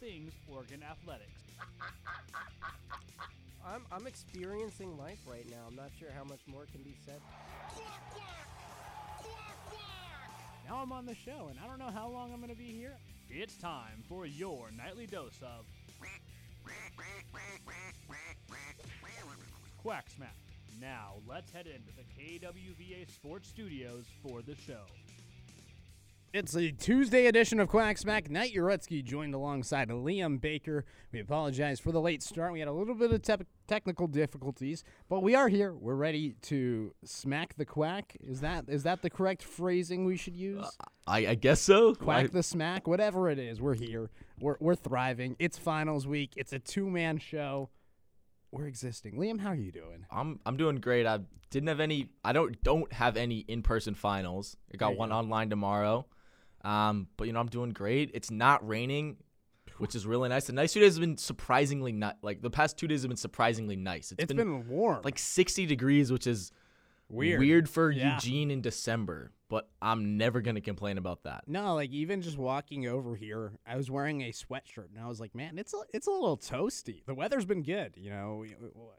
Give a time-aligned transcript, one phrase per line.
[0.00, 1.42] things Oregon athletics.
[3.66, 5.56] I'm, I'm experiencing life right now.
[5.66, 7.20] I'm not sure how much more can be said.
[10.68, 12.72] Now I'm on the show, and I don't know how long I'm going to be
[12.72, 12.92] here.
[13.30, 15.64] It's time for your nightly dose of
[19.82, 20.34] Quack Smack.
[20.80, 24.84] Now let's head into the KWVA Sports Studios for the show.
[26.36, 28.28] It's a Tuesday edition of Quack Smack.
[28.28, 30.84] Knight Uretzky joined alongside Liam Baker.
[31.10, 32.52] We apologize for the late start.
[32.52, 35.72] We had a little bit of te- technical difficulties, but we are here.
[35.72, 38.18] We're ready to smack the quack.
[38.20, 40.62] Is that is that the correct phrasing we should use?
[40.62, 41.94] Uh, I, I guess so.
[41.94, 43.58] quack I- the smack, whatever it is.
[43.58, 44.10] We're here.
[44.38, 45.36] We're we're thriving.
[45.38, 46.34] It's finals week.
[46.36, 47.70] It's a two man show.
[48.50, 49.14] We're existing.
[49.14, 50.04] Liam, how are you doing?
[50.10, 51.06] I'm I'm doing great.
[51.06, 52.10] I didn't have any.
[52.22, 54.58] I don't don't have any in person finals.
[54.70, 55.14] I got one go.
[55.14, 56.04] online tomorrow.
[56.66, 58.10] Um, but you know I'm doing great.
[58.12, 59.18] It's not raining,
[59.78, 60.46] which is really nice.
[60.46, 63.16] The nice two days have been surprisingly not like the past two days have been
[63.16, 64.12] surprisingly nice.
[64.18, 65.02] it's been, warm.
[65.04, 66.50] like 60 degrees, which is
[67.08, 67.68] weird.
[67.68, 68.14] for Yeah.
[68.14, 69.30] Eugene in December.
[69.48, 71.44] But I'm never gonna complain about that.
[71.46, 75.20] No, like even just walking over here, I was wearing a sweatshirt, and I was
[75.20, 78.44] like, "Man, it's a, it's a little toasty." The weather's been good, you know.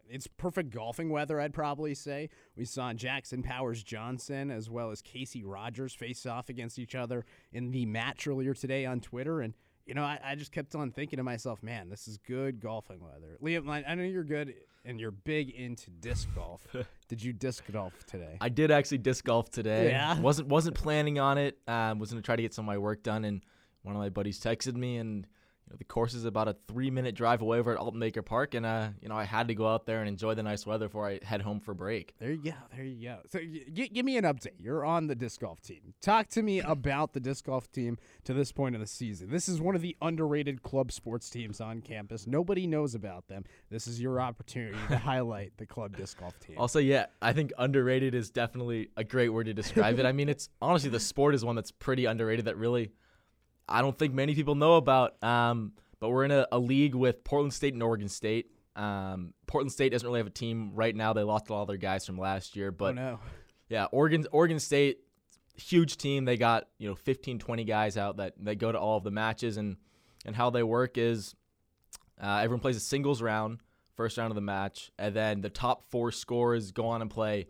[0.09, 2.30] It's perfect golfing weather, I'd probably say.
[2.56, 7.25] We saw Jackson Powers Johnson as well as Casey Rogers face off against each other
[7.52, 9.53] in the match earlier today on Twitter, and
[9.86, 13.02] you know, I, I just kept on thinking to myself, "Man, this is good golfing
[13.02, 14.53] weather." Liam, I know you're good
[14.88, 16.66] and you're big into disc golf.
[17.10, 18.38] Did you disc golf today?
[18.42, 19.90] I did actually disc golf today.
[19.90, 20.20] Yeah?
[20.20, 21.60] wasn't wasn't planning on it.
[21.68, 23.44] Um, was gonna try to get some of my work done, and
[23.84, 25.28] one of my buddies texted me, and
[25.68, 28.22] you know, the course is about a three minute drive away over at Alton Baker
[28.22, 30.66] Park, and uh, you know, I had to go out there and enjoy the nice
[30.66, 32.14] weather before I head home for break.
[32.20, 32.54] There you go.
[32.74, 33.18] There you go.
[33.30, 34.59] So, y- give me an update.
[34.59, 35.94] You're on the disc golf team.
[36.02, 39.30] Talk to me about the disc golf team to this point of the season.
[39.30, 42.28] This is one of the underrated club sports teams on campus.
[42.28, 43.44] Nobody knows about them.
[43.70, 46.58] This is your opportunity to highlight the club disc golf team.
[46.58, 50.06] Also, yeah, I think underrated is definitely a great word to describe it.
[50.06, 52.91] I mean, it's honestly the sport is one that's pretty underrated that really
[53.67, 55.22] I don't think many people know about.
[55.23, 58.51] Um, but we're in a, a league with Portland State and Oregon State.
[58.75, 61.13] Um, Portland State doesn't really have a team right now.
[61.13, 63.19] They lost all their guys from last year, oh but no.
[63.69, 65.00] yeah, Oregon Oregon State
[65.55, 66.25] huge team.
[66.25, 69.11] They got, you know, 15 20 guys out that they go to all of the
[69.11, 69.78] matches and
[70.25, 71.35] and how they work is
[72.22, 73.59] uh, everyone plays a singles round,
[73.95, 77.47] first round of the match, and then the top 4 scorers go on and play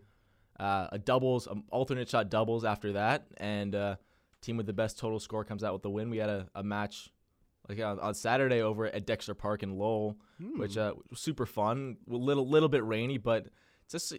[0.60, 3.96] uh, a doubles, um, alternate shot doubles after that and uh,
[4.40, 6.10] team with the best total score comes out with the win.
[6.10, 7.10] We had a, a match
[7.68, 10.16] like on, on Saturday over at Dexter Park in Lowell,
[10.56, 11.96] which uh, was super fun.
[12.10, 13.48] A little little bit rainy, but
[13.90, 14.14] just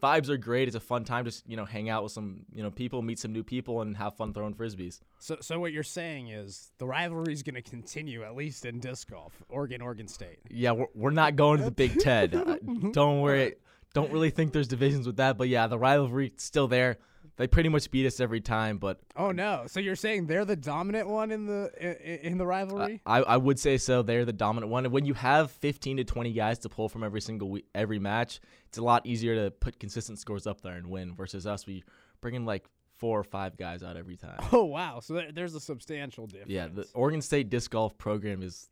[0.00, 0.68] vibes are great.
[0.68, 3.18] It's a fun time to you know hang out with some you know people, meet
[3.18, 5.00] some new people, and have fun throwing frisbees.
[5.18, 8.80] So, so what you're saying is the rivalry is going to continue at least in
[8.80, 9.42] disc golf.
[9.48, 10.38] Oregon, Oregon State.
[10.50, 12.30] Yeah, we're, we're not going to the Big Ten.
[12.92, 13.54] Don't worry.
[13.94, 16.98] Don't really think there's divisions with that, but yeah, the rivalry still there.
[17.36, 19.64] They pretty much beat us every time, but Oh no!
[19.66, 23.00] So you're saying they're the dominant one in the in, in the rivalry?
[23.06, 24.02] I, I would say so.
[24.02, 24.90] They're the dominant one.
[24.90, 28.40] When you have 15 to 20 guys to pull from every single week, every match,
[28.68, 31.14] it's a lot easier to put consistent scores up there and win.
[31.14, 31.84] Versus us, we
[32.20, 32.66] bring in like
[32.98, 34.38] four or five guys out every time.
[34.52, 35.00] oh wow!
[35.00, 36.50] So there's a substantial difference.
[36.50, 38.68] Yeah, the Oregon State disc golf program is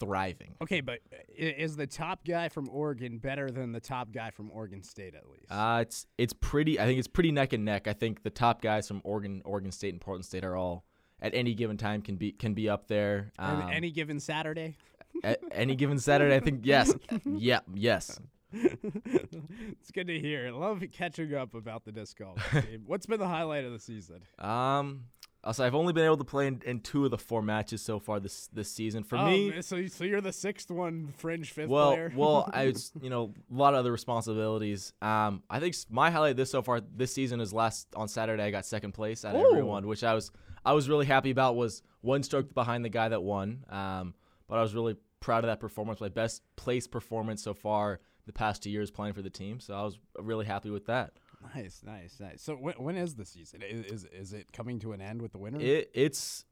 [0.00, 0.56] thriving.
[0.62, 0.98] Okay, but
[1.36, 5.28] is the top guy from Oregon better than the top guy from Oregon State at
[5.28, 5.50] least?
[5.50, 6.80] Uh, it's it's pretty.
[6.80, 7.86] I think it's pretty neck and neck.
[7.86, 10.84] I think the top guys from Oregon, Oregon State, and Portland State are all
[11.22, 13.30] at any given time can be can be up there.
[13.38, 14.76] And Um, any given Saturday?
[15.22, 16.92] at any given Saturday, I think yes,
[17.24, 18.18] yeah, yes.
[18.52, 20.48] it's good to hear.
[20.48, 22.38] I love catching up about the disc golf.
[22.86, 24.22] What's been the highlight of the season?
[24.38, 25.04] Um,
[25.42, 27.98] also, I've only been able to play in, in two of the four matches so
[27.98, 29.04] far this this season.
[29.04, 32.12] For Oh, me, so so you're the sixth one, fringe fifth well, player.
[32.16, 34.92] well, I was, you know a lot of other responsibilities.
[35.00, 38.42] Um, I think my highlight this so far this season is last on Saturday.
[38.42, 39.50] I got second place out of Ooh.
[39.50, 40.30] everyone, which I was
[40.64, 41.56] I was really happy about.
[41.56, 43.64] Was one stroke behind the guy that won.
[43.70, 44.14] Um,
[44.46, 46.00] but I was really proud of that performance.
[46.00, 49.60] My best place performance so far the past two years playing for the team.
[49.60, 51.12] So I was really happy with that.
[51.54, 52.42] Nice, nice, nice.
[52.42, 53.62] So when, when is the season?
[53.62, 55.60] Is, is is it coming to an end with the winter?
[55.60, 56.44] It it's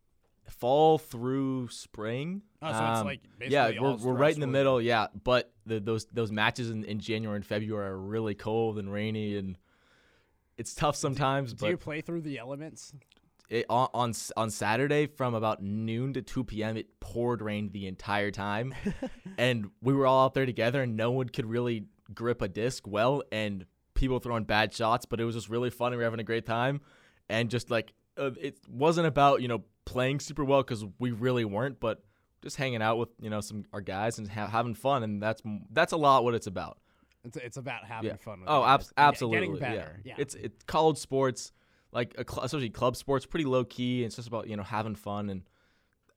[0.49, 2.43] fall through spring.
[2.63, 4.81] Oh, so it's um, like yeah, we're, we're right in the middle.
[4.81, 8.93] Yeah, but the, those those matches in, in January and February are really cold and
[8.93, 9.59] rainy, and
[10.57, 11.53] it's tough sometimes.
[11.53, 12.93] Do you play through the elements?
[13.49, 16.77] it, on, on on Saturday from about noon to two p.m.
[16.77, 18.75] it poured rain the entire time,
[19.39, 22.87] and we were all out there together, and no one could really grip a disc
[22.87, 23.65] well, and
[23.99, 25.91] people throwing bad shots, but it was just really fun.
[25.93, 26.81] We were having a great time,
[27.29, 31.45] and just like uh, it wasn't about you know playing super well because we really
[31.45, 32.03] weren't, but
[32.43, 35.43] just hanging out with you know some our guys and ha- having fun, and that's
[35.73, 36.79] that's a lot what it's about.
[37.25, 38.17] It's, it's about having Yeah.
[38.17, 38.41] fun.
[38.41, 39.39] With Oh, ab- guys and get- absolutely.
[39.49, 40.01] Getting better.
[40.05, 40.15] Yeah.
[40.17, 40.23] yeah.
[40.23, 41.53] It's it's college sports,
[41.93, 44.05] like a cl- especially club sports, pretty low key.
[44.05, 45.43] It's just about you know having fun, and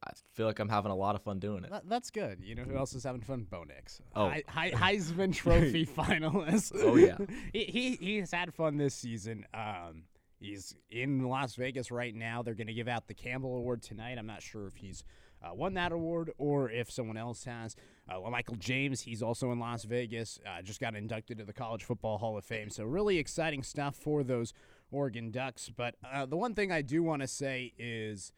[0.04, 1.70] I feel like I'm having a lot of fun doing it.
[1.70, 2.40] That- that's good.
[2.44, 3.46] You know who else is having fun?
[3.50, 4.02] Bo Nix.
[4.16, 4.30] Oh.
[4.30, 6.72] Hei- Hei- Heisman Trophy finalist.
[6.76, 7.18] Oh, yeah.
[7.54, 9.46] he, he he's had fun this season.
[9.54, 10.04] Um,
[10.40, 12.42] he's in Las Vegas right now.
[12.42, 14.18] They're going to give out the Campbell Award tonight.
[14.18, 15.04] I'm not sure if he's
[15.44, 17.76] uh, won that award or if someone else has.
[18.10, 20.40] Uh, well, Michael James, he's also in Las Vegas.
[20.48, 22.70] Uh, just got inducted to the College Football Hall of Fame.
[22.72, 24.54] So really exciting stuff for those
[24.92, 25.70] Oregon Ducks.
[25.76, 28.32] But uh, the one thing I do want to say is,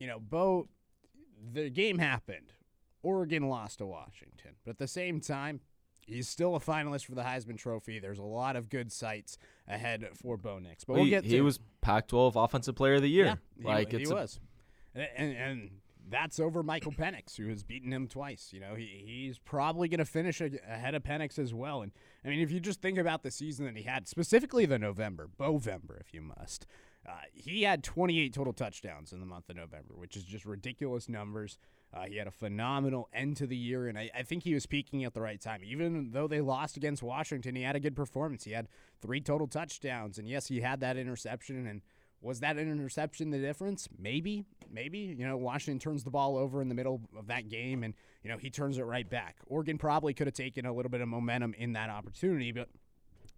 [0.00, 0.68] you know, Bo,
[1.52, 2.52] the game happened.
[3.02, 4.52] Oregon lost to Washington.
[4.64, 5.60] But at the same time,
[6.06, 7.98] he's still a finalist for the Heisman Trophy.
[7.98, 9.38] There's a lot of good sights
[9.68, 10.84] ahead for Bo Nix.
[10.84, 13.26] But we'll he, get he was Pac-12 Offensive Player of the Year.
[13.26, 14.40] yeah, he, like he it's a- was.
[14.94, 15.70] And, and and
[16.08, 18.50] that's over Michael Penix, who has beaten him twice.
[18.52, 21.82] You know, he, he's probably going to finish a, ahead of Penix as well.
[21.82, 21.92] And
[22.24, 25.28] I mean, if you just think about the season that he had, specifically the November,
[25.38, 26.66] Bovember, if you must,
[27.06, 31.08] uh, he had 28 total touchdowns in the month of November, which is just ridiculous
[31.08, 31.58] numbers.
[31.94, 34.66] Uh, he had a phenomenal end to the year, and I, I think he was
[34.66, 35.60] peaking at the right time.
[35.64, 38.44] Even though they lost against Washington, he had a good performance.
[38.44, 38.68] He had
[39.00, 41.66] three total touchdowns, and yes, he had that interception.
[41.66, 41.80] And
[42.20, 43.88] was that an interception the difference?
[43.96, 44.98] Maybe, maybe.
[44.98, 47.94] You know, Washington turns the ball over in the middle of that game, and
[48.24, 49.36] you know he turns it right back.
[49.46, 52.68] Oregon probably could have taken a little bit of momentum in that opportunity, but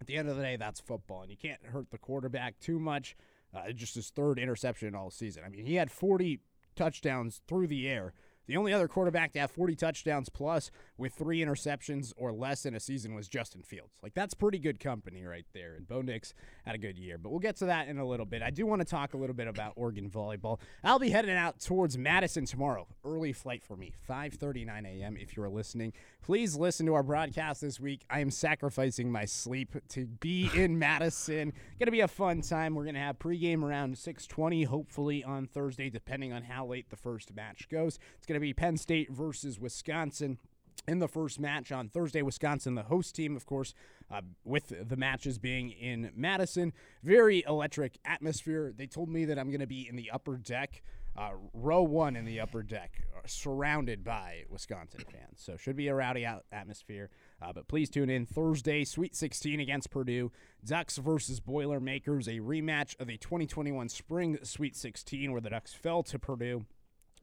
[0.00, 2.79] at the end of the day, that's football, and you can't hurt the quarterback too
[2.79, 3.14] much.
[3.55, 5.43] Uh, just his third interception all season.
[5.45, 6.41] I mean, he had 40
[6.77, 8.12] touchdowns through the air.
[8.47, 12.75] The only other quarterback to have 40 touchdowns plus with three interceptions or less in
[12.75, 13.95] a season was Justin Fields.
[14.03, 15.77] Like, that's pretty good company right there.
[15.77, 16.35] And Bo Nix
[16.67, 17.17] had a good year.
[17.17, 18.43] But we'll get to that in a little bit.
[18.43, 20.59] I do want to talk a little bit about Oregon volleyball.
[20.83, 22.89] I'll be heading out towards Madison tomorrow.
[23.05, 25.17] Early flight for me, 5.39 a.m.
[25.17, 25.93] if you're listening.
[26.21, 28.05] Please listen to our broadcast this week.
[28.11, 31.53] I am sacrificing my sleep to be in Madison.
[31.79, 32.75] Going to be a fun time.
[32.75, 36.97] We're going to have pregame around 6.20, hopefully on Thursday, depending on how late the
[36.97, 38.00] first match goes.
[38.17, 40.39] It's going to be Penn State versus Wisconsin
[40.86, 42.22] in the first match on Thursday.
[42.22, 43.75] Wisconsin, the host team, of course,
[44.10, 46.72] uh, with the matches being in Madison.
[47.02, 48.72] Very electric atmosphere.
[48.76, 50.82] They told me that I'm going to be in the upper deck,
[51.16, 55.40] uh, row one in the upper deck, uh, surrounded by Wisconsin fans.
[55.40, 57.10] So should be a rowdy out- atmosphere.
[57.42, 60.32] Uh, but please tune in Thursday, Sweet 16 against Purdue.
[60.64, 66.02] Ducks versus Boilermakers, a rematch of the 2021 Spring Sweet 16, where the Ducks fell
[66.04, 66.64] to Purdue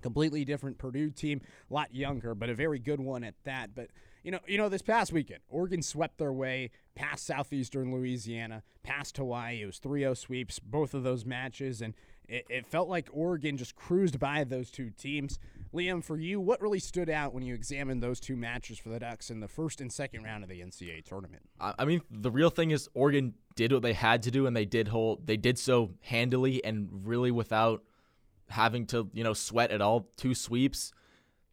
[0.05, 1.41] completely different Purdue team,
[1.71, 3.73] a lot younger, but a very good one at that.
[3.73, 3.89] But
[4.23, 9.17] you know, you know, this past weekend, Oregon swept their way past Southeastern Louisiana, past
[9.17, 9.63] Hawaii.
[9.63, 11.95] It was 3-0 sweeps, both of those matches, and
[12.29, 15.39] it, it felt like Oregon just cruised by those two teams.
[15.73, 18.99] Liam, for you, what really stood out when you examined those two matches for the
[18.99, 21.41] Ducks in the first and second round of the NCAA tournament?
[21.59, 24.65] I mean, the real thing is Oregon did what they had to do, and they
[24.65, 25.25] did hold.
[25.25, 27.83] They did so handily and really without
[28.50, 30.07] having to, you know, sweat at all.
[30.18, 30.92] Two sweeps.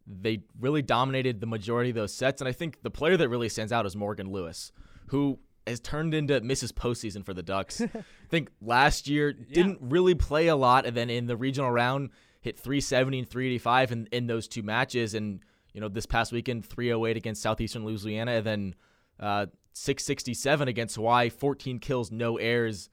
[0.07, 3.49] They really dominated the majority of those sets, and I think the player that really
[3.49, 4.73] stands out is Morgan Lewis,
[5.07, 6.73] who has turned into Mrs.
[6.73, 7.81] Postseason for the Ducks.
[7.95, 12.11] I think last year didn't really play a lot, and then in the regional round
[12.41, 15.41] hit 370 and 385 in, in those two matches, and
[15.73, 18.75] you know this past weekend 308 against Southeastern Louisiana, and then
[19.21, 22.91] uh, 667 against Hawaii, 14 kills, no errors.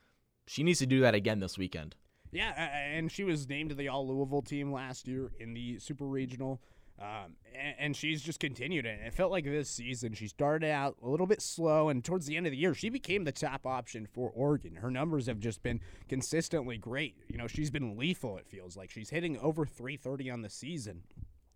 [0.47, 1.95] She needs to do that again this weekend.
[2.31, 6.05] Yeah, and she was named to the All Louisville team last year in the Super
[6.05, 6.61] Regional.
[6.99, 8.99] Um, and, and she's just continued it.
[9.03, 12.35] It felt like this season she started out a little bit slow, and towards the
[12.35, 14.75] end of the year, she became the top option for Oregon.
[14.75, 17.15] Her numbers have just been consistently great.
[17.29, 18.37] You know, she's been lethal.
[18.37, 21.03] It feels like she's hitting over 330 on the season,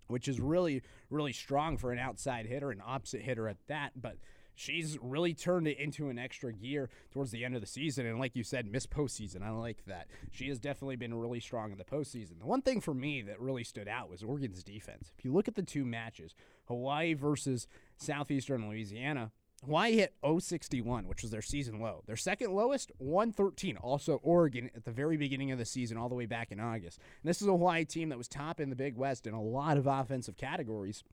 [0.07, 3.91] which is really, really strong for an outside hitter, an opposite hitter at that.
[4.01, 4.15] But
[4.55, 8.05] she's really turned it into an extra gear towards the end of the season.
[8.05, 9.41] And like you said, miss postseason.
[9.41, 10.07] I like that.
[10.31, 12.39] She has definitely been really strong in the postseason.
[12.39, 15.11] The one thing for me that really stood out was Oregon's defense.
[15.17, 16.35] If you look at the two matches,
[16.67, 17.67] Hawaii versus
[17.97, 19.31] Southeastern Louisiana,
[19.65, 22.03] Hawaii hit 061, which was their season low.
[22.05, 23.77] Their second lowest, 113.
[23.77, 26.99] Also, Oregon at the very beginning of the season, all the way back in August.
[27.21, 29.41] And this is a Hawaii team that was top in the Big West in a
[29.41, 31.03] lot of offensive categories.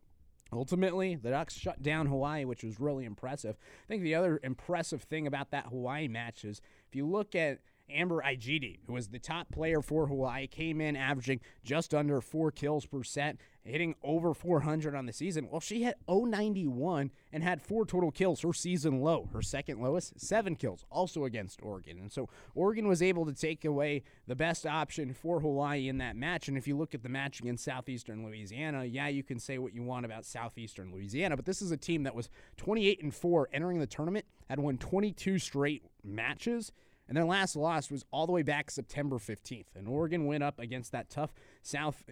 [0.52, 3.56] Ultimately, the Ducks shut down Hawaii, which was really impressive.
[3.60, 7.58] I think the other impressive thing about that Hawaii match is if you look at
[7.90, 12.50] Amber Igiede, who was the top player for Hawaii, came in averaging just under four
[12.50, 15.48] kills per set, hitting over 400 on the season.
[15.50, 19.28] Well, she hit 091 and had four total kills, her season low.
[19.32, 21.98] Her second lowest, seven kills, also against Oregon.
[21.98, 26.16] And so Oregon was able to take away the best option for Hawaii in that
[26.16, 26.48] match.
[26.48, 29.74] And if you look at the match against Southeastern Louisiana, yeah, you can say what
[29.74, 33.48] you want about Southeastern Louisiana, but this is a team that was 28 and 4
[33.52, 36.72] entering the tournament, had won 22 straight matches.
[37.10, 39.74] And their last loss was all the way back September 15th.
[39.74, 42.04] And Oregon went up against that tough South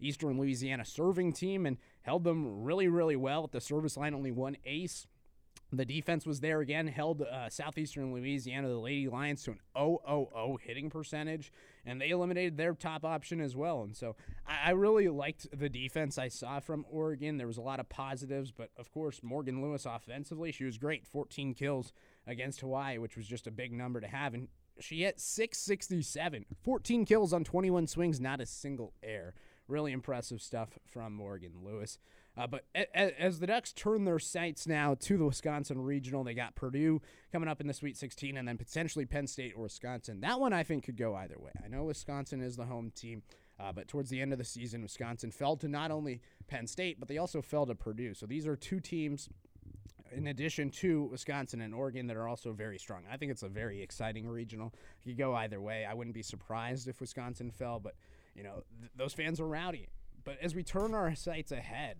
[0.00, 4.12] Eastern Louisiana serving team and held them really, really well at the service line.
[4.12, 5.06] Only one ace.
[5.72, 10.58] The defense was there again, held uh, Southeastern Louisiana, the Lady Lions, to an 0
[10.60, 11.52] hitting percentage,
[11.86, 13.82] and they eliminated their top option as well.
[13.82, 14.16] And so
[14.48, 17.36] I, I really liked the defense I saw from Oregon.
[17.36, 21.06] There was a lot of positives, but of course, Morgan Lewis offensively, she was great
[21.06, 21.92] 14 kills
[22.30, 24.34] against Hawaii, which was just a big number to have.
[24.34, 29.34] And she hit 667, 14 kills on 21 swings, not a single air.
[29.68, 31.98] Really impressive stuff from Morgan Lewis.
[32.36, 36.54] Uh, but as the Ducks turn their sights now to the Wisconsin Regional, they got
[36.54, 40.20] Purdue coming up in the Sweet 16 and then potentially Penn State or Wisconsin.
[40.20, 41.50] That one I think could go either way.
[41.62, 43.22] I know Wisconsin is the home team,
[43.58, 46.98] uh, but towards the end of the season, Wisconsin fell to not only Penn State,
[46.98, 48.14] but they also fell to Purdue.
[48.14, 49.28] So these are two teams
[50.12, 53.02] in addition to Wisconsin and Oregon that are also very strong.
[53.10, 54.72] I think it's a very exciting regional.
[55.04, 55.84] You go either way.
[55.84, 57.94] I wouldn't be surprised if Wisconsin fell, but
[58.34, 59.88] you know th- those fans are rowdy.
[60.24, 61.98] But as we turn our sights ahead,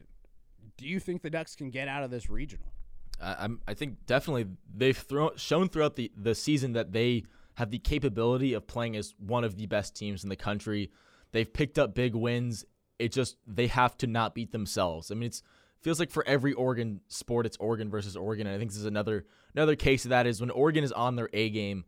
[0.76, 2.72] do you think the Ducks can get out of this regional?
[3.20, 7.24] I, I'm, I think definitely they've thrown, shown throughout the, the season that they
[7.54, 10.90] have the capability of playing as one of the best teams in the country.
[11.32, 12.64] They've picked up big wins.
[12.98, 15.10] It just they have to not beat themselves.
[15.10, 15.42] I mean, it's
[15.82, 18.46] feels like for every Oregon sport, it's Oregon versus Oregon.
[18.46, 21.16] And I think this is another another case of that is when Oregon is on
[21.16, 21.84] their A game,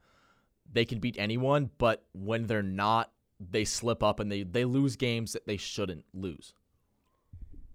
[0.70, 1.70] they can beat anyone.
[1.78, 6.04] But when they're not, they slip up and they they lose games that they shouldn't
[6.14, 6.54] lose.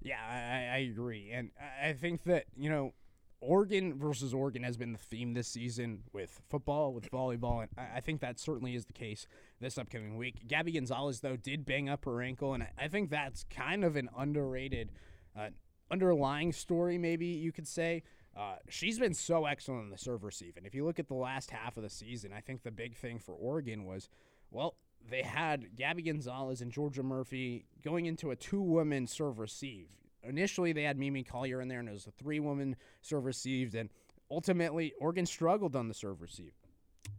[0.01, 1.51] Yeah, I, I agree, and
[1.83, 2.93] I think that you know
[3.39, 7.99] Oregon versus Oregon has been the theme this season with football, with volleyball, and I
[7.99, 9.27] think that certainly is the case
[9.59, 10.47] this upcoming week.
[10.47, 14.09] Gabby Gonzalez, though, did bang up her ankle, and I think that's kind of an
[14.17, 14.91] underrated,
[15.37, 15.49] uh,
[15.91, 18.03] underlying story, maybe you could say.
[18.35, 21.15] Uh, she's been so excellent in the serve receive, and if you look at the
[21.15, 24.09] last half of the season, I think the big thing for Oregon was,
[24.51, 24.75] well,
[25.09, 29.87] they had Gabby Gonzalez and Georgia Murphy going into a two woman serve receive.
[30.23, 33.75] Initially, they had Mimi Colyer in there, and it was a three woman serve received.
[33.75, 33.89] And
[34.29, 36.53] ultimately, Oregon struggled on the serve receive.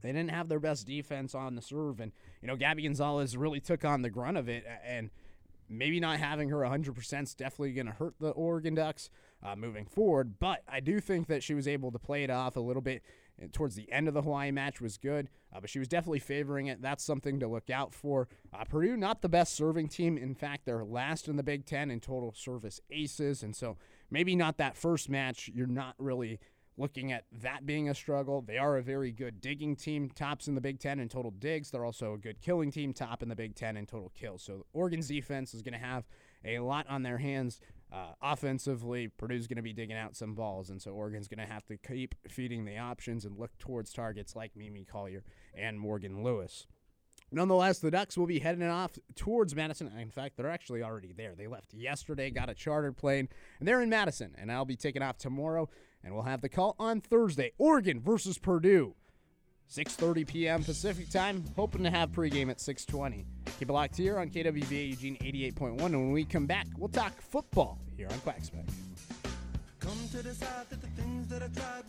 [0.03, 2.01] They didn't have their best defense on the serve.
[2.01, 4.65] And, you know, Gabby Gonzalez really took on the grunt of it.
[4.85, 5.11] And
[5.69, 9.11] maybe not having her 100% is definitely going to hurt the Oregon Ducks
[9.43, 10.39] uh, moving forward.
[10.39, 13.03] But I do think that she was able to play it off a little bit
[13.53, 16.67] towards the end of the Hawaii match was good, uh, but she was definitely favoring
[16.67, 16.83] it.
[16.83, 18.29] That's something to look out for.
[18.53, 20.19] Uh, Purdue, not the best serving team.
[20.19, 23.43] In fact, they're last in the Big Ten in total service aces.
[23.43, 23.77] And so
[24.11, 25.51] maybe not that first match.
[25.55, 26.41] You're not really
[26.79, 28.41] looking at that being a struggle.
[28.41, 31.71] They are a very good digging team, tops in the Big Ten in total digs.
[31.71, 34.43] They're also a good killing team, top in the Big Ten in total kills.
[34.43, 36.07] So Oregon's defense is going to have
[36.45, 37.61] a lot on their hands.
[37.93, 41.53] Uh, offensively, Purdue's going to be digging out some balls, and so Oregon's going to
[41.53, 46.23] have to keep feeding the options and look towards targets like Mimi Colyer and Morgan
[46.23, 46.67] Lewis.
[47.31, 49.93] Nonetheless, the Ducks will be heading off towards Madison.
[49.99, 51.35] In fact, they're actually already there.
[51.35, 54.35] They left yesterday, got a chartered plane, and they're in Madison.
[54.39, 55.69] And I'll be taking off tomorrow,
[56.05, 57.52] and we'll have the call on Thursday.
[57.59, 58.95] Oregon versus Purdue.
[59.71, 60.64] 6:30 p.m.
[60.64, 61.45] Pacific time.
[61.57, 63.25] Hoping to have pregame at 6:20.
[63.59, 67.21] Keep it locked here on KWVA Eugene 88.1, and when we come back, we'll talk
[67.21, 68.64] football here on Quack Smack.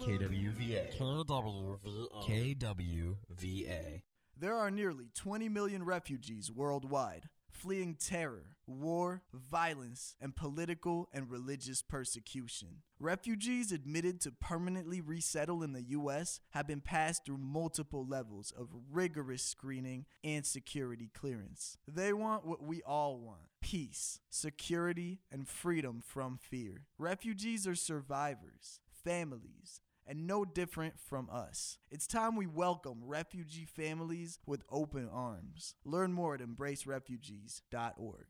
[0.01, 0.97] KWVA.
[0.97, 2.57] KWVA.
[2.57, 4.01] KWVA.
[4.39, 7.27] There are nearly 20 million refugees worldwide,
[7.59, 12.83] fleeing terror, war, violence, and political and religious persecution.
[12.99, 16.39] Refugees admitted to permanently resettle in the U.S.
[16.51, 21.77] have been passed through multiple levels of rigorous screening and security clearance.
[21.87, 26.85] They want what we all want peace, security, and freedom from fear.
[26.97, 31.77] Refugees are survivors, families, and no different from us.
[31.91, 35.75] It's time we welcome refugee families with open arms.
[35.85, 38.25] Learn more at embracerefugees.org.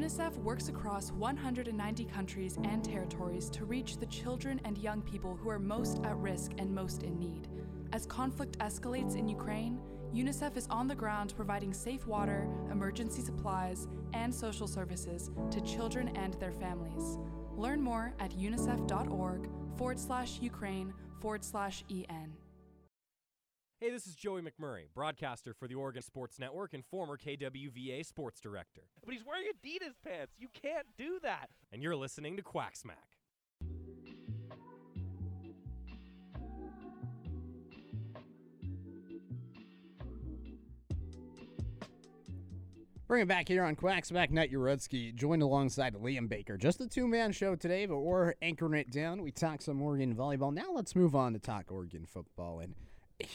[0.00, 5.50] UNICEF works across 190 countries and territories to reach the children and young people who
[5.50, 7.48] are most at risk and most in need.
[7.92, 9.78] As conflict escalates in Ukraine,
[10.14, 16.08] UNICEF is on the ground providing safe water, emergency supplies, and social services to children
[16.16, 17.18] and their families.
[17.54, 22.39] Learn more at unicef.org forward slash Ukraine forward slash EN.
[23.82, 28.38] Hey, this is Joey McMurray, broadcaster for the Oregon Sports Network and former KWVA sports
[28.38, 28.82] director.
[29.02, 30.34] But he's wearing Adidas pants.
[30.38, 31.48] You can't do that.
[31.72, 33.16] And you're listening to Quack Smack.
[43.08, 46.58] Bring it back here on Quack Smack Nut Uredsky, joined alongside Liam Baker.
[46.58, 49.22] Just a two man show today, but we're anchoring it down.
[49.22, 50.52] We talk some Oregon volleyball.
[50.52, 52.60] Now let's move on to talk Oregon football.
[52.60, 52.74] And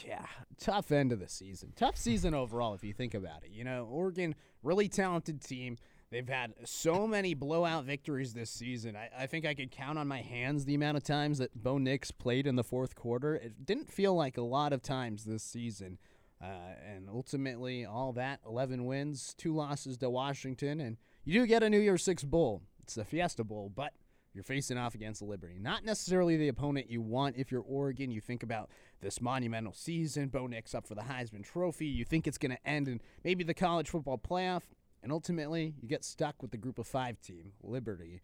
[0.07, 0.25] yeah,
[0.59, 1.73] tough end of the season.
[1.75, 3.51] Tough season overall, if you think about it.
[3.51, 5.77] You know, Oregon, really talented team.
[6.11, 8.95] They've had so many blowout victories this season.
[8.95, 11.77] I, I, think I could count on my hands the amount of times that Bo
[11.77, 13.35] Nix played in the fourth quarter.
[13.35, 15.97] It didn't feel like a lot of times this season.
[16.41, 21.63] Uh, and ultimately, all that 11 wins, two losses to Washington, and you do get
[21.63, 22.61] a New Year's Six Bowl.
[22.83, 23.93] It's the Fiesta Bowl, but
[24.35, 25.57] you're facing off against Liberty.
[25.59, 28.11] Not necessarily the opponent you want if you're Oregon.
[28.11, 28.69] You think about
[29.01, 31.85] this monumental season, Bo Nix up for the Heisman Trophy.
[31.85, 34.63] You think it's going to end in maybe the college football playoff,
[35.03, 38.21] and ultimately you get stuck with the group of five team, Liberty.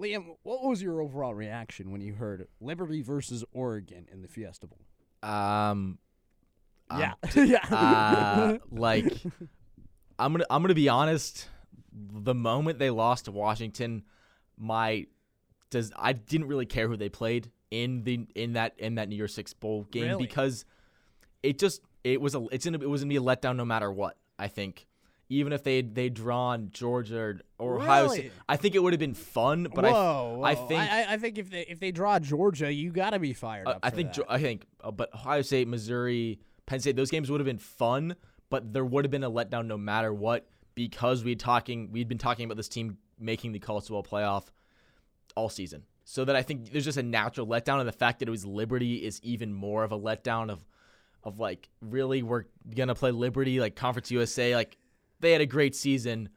[0.00, 4.66] Liam, what was your overall reaction when you heard Liberty versus Oregon in the Fiesta
[4.66, 4.80] Bowl?
[5.22, 5.98] Um,
[6.96, 7.66] yeah, um, yeah.
[7.70, 9.06] uh, like
[10.18, 11.48] I'm gonna I'm gonna be honest.
[11.92, 14.04] The moment they lost to Washington,
[14.58, 15.06] my
[15.70, 19.16] does I didn't really care who they played in the in that in that New
[19.16, 20.26] Year's Six bowl game Really?
[20.26, 20.64] because
[21.42, 23.90] it just it was a it's gonna it was gonna be a letdown no matter
[23.90, 24.16] what.
[24.38, 24.86] I think
[25.28, 29.00] even if they they drawn Georgia or, or Ohio State, I think it would have
[29.00, 29.66] been fun.
[29.74, 32.92] But I whoa, I think I, I think if they if they draw Georgia, you
[32.92, 33.80] got to be fired Uh, up.
[33.82, 34.26] I think that.
[34.28, 38.14] I think, uh, but Ohio State, Missouri, Penn State, those games would have been fun,
[38.50, 42.18] but there would have been a letdown no matter what because we talking we'd been
[42.18, 44.44] talking about this team making the college football playoff
[45.34, 45.82] all season.
[46.08, 48.46] So that I think there's just a natural letdown, and the fact that it was
[48.46, 50.64] Liberty is even more of a letdown of
[51.24, 52.44] of like really we're
[52.76, 54.78] gonna play Liberty like Conference USA like
[55.18, 56.28] they had a great season.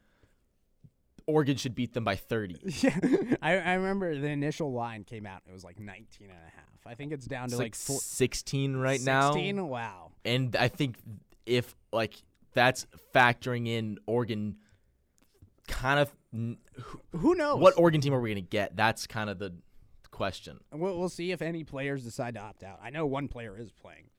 [1.26, 2.56] Oregon should beat them by 30.
[2.82, 2.98] Yeah,
[3.40, 5.42] I, I remember the initial line came out.
[5.48, 6.64] It was like 19 and a half.
[6.84, 9.32] I think it's down It's to like like, four, 16 right now.
[9.32, 9.68] 16?
[9.68, 10.10] Wow.
[10.24, 10.96] And I think
[11.46, 12.14] if like
[12.54, 14.56] that's factoring in Oregon,
[15.70, 16.12] kind of
[17.12, 17.58] Who knows?
[17.60, 18.76] what Oregon team are we gonna get?
[18.76, 19.54] That's kind of the
[20.10, 20.60] question.
[20.72, 22.78] We'll, we'll see if any players decide to opt out.
[22.82, 24.10] I know one player is playing.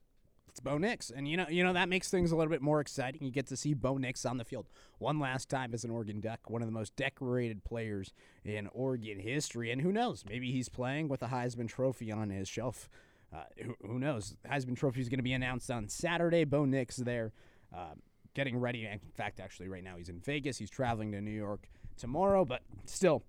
[0.48, 2.80] It's Bo Nix, and you know, you know that makes things a little bit more
[2.80, 3.22] exciting.
[3.24, 4.66] You get to see Bo Nix on the field
[4.98, 8.12] one last time as an Oregon Duck, one of the most decorated players
[8.44, 9.70] in Oregon history.
[9.70, 10.24] And who knows?
[10.28, 12.90] Maybe he's playing with a Heisman Trophy on his shelf.
[13.34, 14.36] Uh, who, who knows?
[14.46, 16.44] Heisman Trophy is going to be announced on Saturday.
[16.44, 17.32] Bo Nix there,
[17.74, 17.94] uh,
[18.34, 18.86] getting ready.
[18.86, 20.58] In fact, actually, right now he's in Vegas.
[20.58, 23.22] He's traveling to New York tomorrow, but still,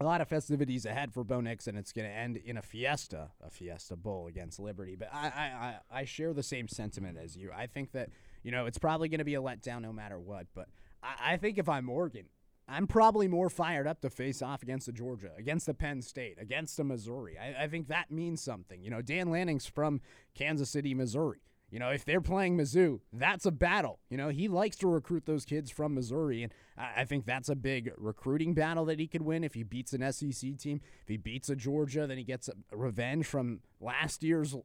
[0.00, 2.62] a lot of festivities ahead for Bo Nix, and it's going to end in a
[2.62, 4.96] fiesta, a Fiesta Bowl against Liberty.
[4.96, 7.50] But I, I, I, share the same sentiment as you.
[7.54, 8.08] I think that
[8.42, 10.46] you know it's probably going to be a letdown no matter what.
[10.54, 10.68] But
[11.02, 12.24] I, I think if I'm Oregon,
[12.66, 16.38] I'm probably more fired up to face off against the Georgia, against the Penn State,
[16.40, 17.36] against the Missouri.
[17.36, 18.82] I, I think that means something.
[18.82, 20.00] You know, Dan Lanning's from
[20.34, 21.40] Kansas City, Missouri.
[21.70, 24.00] You know, if they're playing Mizzou, that's a battle.
[24.10, 27.54] You know, he likes to recruit those kids from Missouri, and I, think that's a
[27.54, 30.80] big recruiting battle that he could win if he beats an SEC team.
[31.02, 34.56] If he beats a Georgia, then he gets revenge from last year's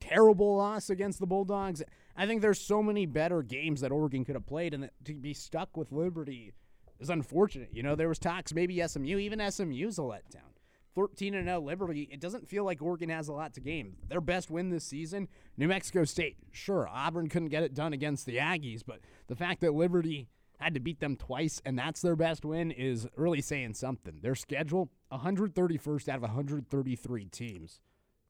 [0.00, 1.82] terrible loss against the Bulldogs.
[2.16, 5.34] I think there's so many better games that Oregon could have played, and to be
[5.34, 6.52] stuck with Liberty
[6.98, 7.70] is unfortunate.
[7.72, 10.57] You know, there was talks maybe SMU, even SMU's a letdown.
[10.98, 12.08] 13 and 0 Liberty.
[12.10, 13.94] It doesn't feel like Oregon has a lot to gain.
[14.08, 16.36] Their best win this season, New Mexico State.
[16.50, 20.26] Sure, Auburn couldn't get it done against the Aggies, but the fact that Liberty
[20.58, 24.18] had to beat them twice and that's their best win is really saying something.
[24.22, 27.78] Their schedule, 131st out of 133 teams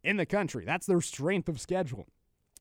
[0.04, 0.66] in the country.
[0.66, 2.06] That's their strength of schedule.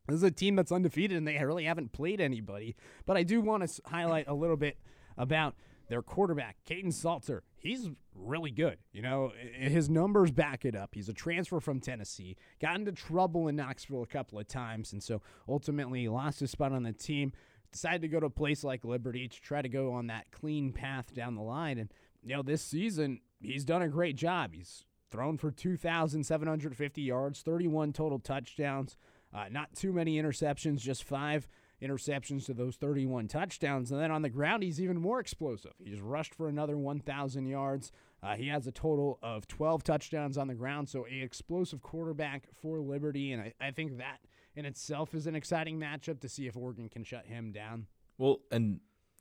[0.07, 2.77] This is a team that's undefeated and they really haven't played anybody.
[3.05, 4.77] But I do want to highlight a little bit
[5.17, 5.55] about
[5.87, 8.77] their quarterback, Kaidon Salter, he's really good.
[8.91, 10.91] You know, his numbers back it up.
[10.93, 15.01] He's a transfer from Tennessee, got into trouble in Knoxville a couple of times, and
[15.01, 17.31] so ultimately lost his spot on the team.
[17.71, 20.71] Decided to go to a place like Liberty to try to go on that clean
[20.71, 21.77] path down the line.
[21.77, 21.91] And,
[22.23, 24.53] you know, this season, he's done a great job.
[24.53, 28.95] He's thrown for 2,750 yards, 31 total touchdowns,
[29.33, 31.47] uh, not too many interceptions, just five
[31.81, 33.91] interceptions to those 31 touchdowns.
[33.91, 35.73] And then on the ground, he's even more explosive.
[35.83, 37.91] He's rushed for another 1,000 yards.
[38.23, 42.47] Uh, he has a total of 12 touchdowns on the ground, so a explosive quarterback
[42.61, 43.31] for Liberty.
[43.31, 44.17] And I, I think that
[44.55, 47.85] in itself is an exciting matchup to see if Oregon can shut him down.
[48.17, 48.79] Well, and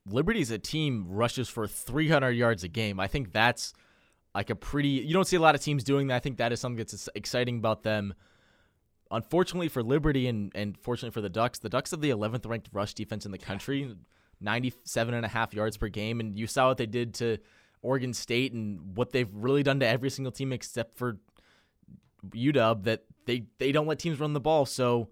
[0.09, 2.99] Liberty's a team rushes for 300 yards a game.
[2.99, 3.75] I think that's
[4.35, 4.89] like a pretty.
[4.89, 6.17] You don't see a lot of teams doing that.
[6.17, 8.15] I think that is something that's exciting about them.
[9.11, 12.69] Unfortunately for Liberty and, and fortunately for the Ducks, the Ducks have the 11th ranked
[12.73, 13.95] rush defense in the country,
[14.41, 16.21] 97 and a half yards per game.
[16.21, 17.39] And you saw what they did to
[17.83, 21.19] Oregon State and what they've really done to every single team except for
[22.31, 24.67] UW that they, they don't let teams run the ball.
[24.67, 25.09] So,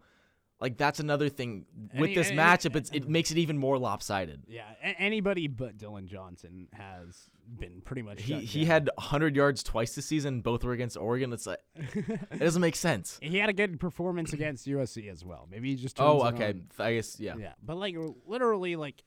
[0.64, 2.74] like, that's another thing with Any- this any- matchup.
[2.74, 4.42] It's, it makes it even more lopsided.
[4.48, 8.22] Yeah, anybody but Dillon Johnson has been pretty much.
[8.22, 8.66] He he down.
[8.70, 10.40] had 100 yards twice this season.
[10.40, 11.32] Both were against Oregon.
[11.34, 13.18] It's like it doesn't make sense.
[13.20, 15.46] He had a good performance against USC as well.
[15.50, 16.00] Maybe he just.
[16.00, 16.54] Oh, okay.
[16.78, 17.34] I guess yeah.
[17.38, 17.94] Yeah, but like
[18.26, 19.02] literally, like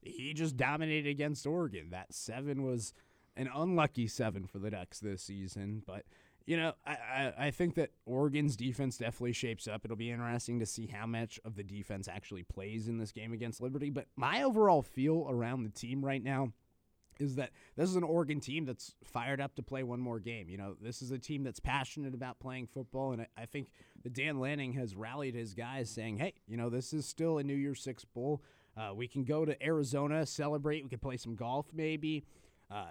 [0.00, 1.90] he just dominated against Oregon.
[1.90, 2.94] That seven was
[3.36, 5.82] an unlucky seven for the Ducks this season.
[5.86, 6.04] But
[6.46, 9.84] you know, I, I I think that Oregon's defense definitely shapes up.
[9.84, 13.32] It'll be interesting to see how much of the defense actually plays in this game
[13.32, 13.90] against Liberty.
[13.90, 16.52] But my overall feel around the team right now
[17.18, 20.48] is that this is an Oregon team that's fired up to play one more game.
[20.48, 23.68] You know, this is a team that's passionate about playing football, and I, think
[24.02, 27.42] that Dan Lanning has rallied his guys, saying, "Hey, you know, this is still a
[27.42, 28.42] New Year's Six bowl.
[28.76, 30.82] Uh, we can go to Arizona, celebrate.
[30.82, 32.24] We can play some golf, maybe."
[32.72, 32.86] Uh,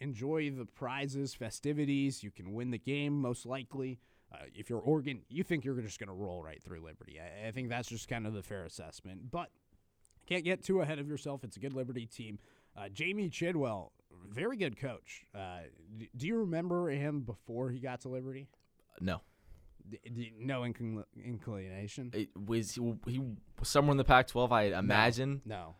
[0.00, 2.22] enjoy the prizes, festivities.
[2.22, 3.98] You can win the game, most likely.
[4.32, 7.18] Uh, if you're Oregon, you think you're just going to roll right through Liberty.
[7.20, 9.30] I, I think that's just kind of the fair assessment.
[9.30, 9.48] But
[10.26, 11.42] can't get too ahead of yourself.
[11.44, 12.38] It's a good Liberty team.
[12.76, 13.92] Uh, Jamey Chadwell,
[14.28, 15.24] very good coach.
[15.34, 15.58] Uh,
[15.98, 18.48] d- do you remember him before he got to Liberty?
[19.00, 19.20] No,
[19.88, 22.10] D- d- no inclin- inclination.
[22.14, 24.50] it was he, he was somewhere in the Pac-12.
[24.50, 25.42] I imagine.
[25.44, 25.74] No.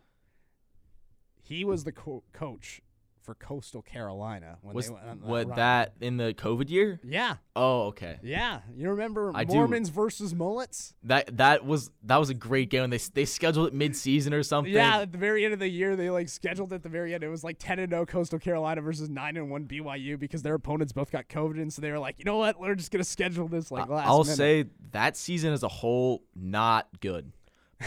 [1.41, 2.81] He was the co- coach
[3.25, 6.99] for Coastal Carolina when Was they went on what that in the COVID year?
[7.03, 8.19] Yeah, Oh, okay.
[8.21, 8.59] yeah.
[8.75, 9.53] You remember I do.
[9.55, 10.93] Mormons versus Mullets?
[11.03, 12.89] That that was that was a great game.
[12.89, 14.71] They they scheduled it mid-season or something.
[14.73, 17.13] Yeah, at the very end of the year, they like scheduled it at the very
[17.13, 17.23] end.
[17.23, 20.53] It was like ten and zero Coastal Carolina versus nine and one BYU because their
[20.55, 23.03] opponents both got COVID, and so they were like, you know what, we're just gonna
[23.03, 24.07] schedule this like last.
[24.07, 24.35] I'll minute.
[24.37, 27.31] say that season as a whole not good,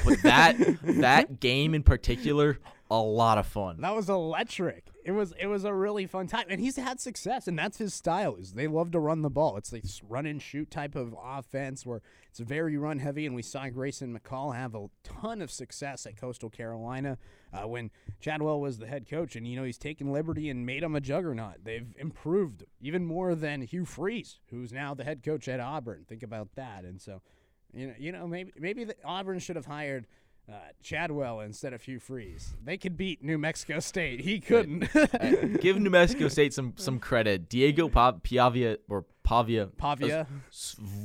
[0.05, 2.59] but that that game in particular
[2.91, 3.77] a lot of fun.
[3.83, 4.87] that was electric.
[5.09, 7.95] It was it was a really fun time, and he's had success, and that's his
[7.95, 8.37] style.
[8.37, 9.57] Is they love to run the ball.
[9.57, 13.35] It's like this run and shoot type of offense where it's very run heavy, and
[13.35, 17.17] we saw Grayson McCall have a ton of success at Coastal Carolina
[17.55, 17.91] uh, when
[18.21, 21.01] Chadwell was the head coach, and you know he's taken liberty and made him a
[21.01, 21.65] juggernaut.
[21.65, 26.05] They've improved even more than Hugh Freeze, who's now the head coach at Auburn.
[26.07, 27.23] Think about that, and so
[27.73, 30.07] you know you know maybe maybe Auburn should have hired.
[30.51, 32.55] Uh, Chadwell instead of Hugh Freeze.
[32.65, 34.21] They could beat New Mexico State.
[34.21, 34.89] He couldn't.
[35.61, 37.51] Give New Mexico State some some credit.
[37.51, 40.27] Diego pa- Piavia or Pavia Pavia.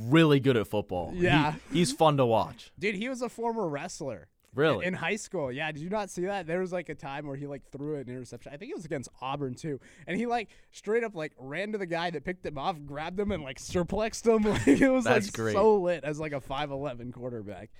[0.08, 1.10] really good at football.
[1.12, 1.54] He- Yeah.
[1.72, 2.72] he's fun to watch.
[2.78, 4.28] Dude, he was a former wrestler.
[4.54, 4.86] Really?
[4.86, 5.50] In high school.
[5.50, 6.46] Yeah, did you not see that?
[6.46, 8.52] There was like a time where he like threw an interception.
[8.54, 9.80] I think it was against Auburn too.
[10.06, 13.18] And he like straight up like ran to the guy that picked him off, grabbed
[13.18, 14.44] him and like surplexed him.
[14.44, 15.52] Like it was That's like great.
[15.54, 17.70] so lit as like a 5'11 quarterback.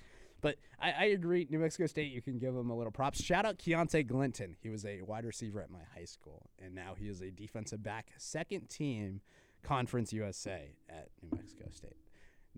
[0.41, 3.21] But I, I agree, New Mexico State, you can give them a little props.
[3.21, 4.55] Shout out Keontae Glinton.
[4.61, 7.81] He was a wide receiver at my high school, and now he is a defensive
[7.81, 9.21] back, second team
[9.63, 11.97] Conference USA at New Mexico State.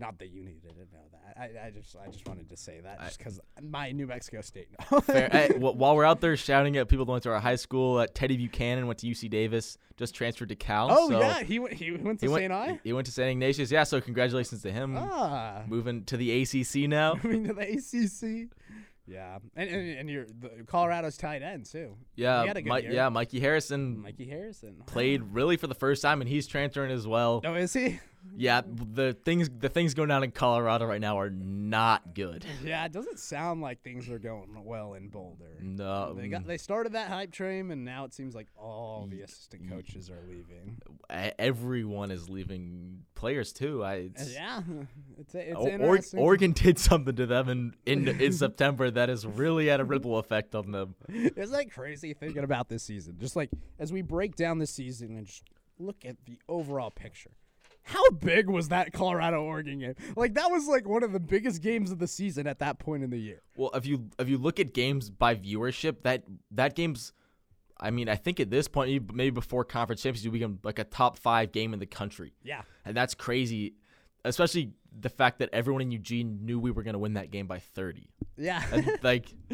[0.00, 0.74] Not that you needed to know
[1.12, 1.36] that.
[1.36, 4.68] I, I just I just wanted to say that just because my New Mexico State.
[5.06, 7.98] Hey, wh- while we're out there shouting at people that went to our high school,
[7.98, 10.88] uh, Teddy Buchanan went to UC Davis, just transferred to Cal.
[10.90, 12.52] oh so yeah, he went he went to he St.
[12.52, 12.80] I.
[12.84, 13.30] He went to St.
[13.30, 13.70] Ignatius.
[13.70, 14.96] Yeah, so congratulations to him.
[14.96, 17.14] Ah, Moving to the ACC now.
[17.22, 18.48] moving to the ACC.
[19.08, 21.96] Yeah, and and, and you're the Colorado's tight end too.
[22.14, 25.74] Yeah, He had a good Mi- yeah, Mikey Harrison Mikey Harrison played really for the
[25.74, 27.40] first time, and he's transferring as well.
[27.44, 28.00] Oh, is he?
[28.36, 32.44] Yeah, the things the things going down in Colorado right now are not good.
[32.62, 35.56] Yeah, it doesn't sound like things are going well in Boulder.
[35.62, 39.22] No, They got they started that hype train, and now it seems like all the
[39.22, 40.78] assistant coaches are leaving.
[41.38, 43.84] everyone is leaving players too.
[43.84, 44.62] I it's, Yeah,
[45.18, 46.20] it's it's interesting.
[46.20, 50.18] Oregon did something to them in, in in September that has really had a ripple
[50.18, 50.94] effect on them.
[51.08, 53.16] It's like crazy thinking about this season?
[53.18, 55.42] Just like as we break down the season and just
[55.78, 57.30] look at the overall picture.
[57.82, 59.94] How big was that Colorado Oregon game?
[60.14, 63.02] Like that was like one of the biggest games of the season at that point
[63.02, 63.42] in the year.
[63.56, 67.12] Well, if you if you look at games by viewership, that that game's,
[67.80, 70.84] I mean, I think at this point, maybe before conference championships, you become like a
[70.84, 72.62] top five game in the country, Yeah.
[72.84, 73.74] and that's crazy.
[74.24, 77.46] Especially the fact that everyone in Eugene knew we were going to win that game
[77.46, 78.10] by thirty.
[78.36, 78.62] Yeah.
[78.72, 79.26] And, like,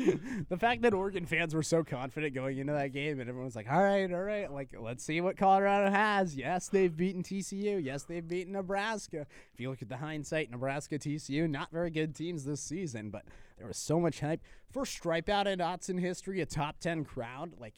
[0.49, 3.71] the fact that Oregon fans were so confident going into that game and everyone's like,
[3.71, 6.35] all right, all right, like, let's see what Colorado has.
[6.35, 7.83] Yes, they've beaten TCU.
[7.83, 9.27] Yes, they've beaten Nebraska.
[9.53, 13.25] If you look at the hindsight, Nebraska, TCU, not very good teams this season, but
[13.59, 14.41] there was so much hype.
[14.71, 17.75] First stripeout in Autzen history, a top 10 crowd, like,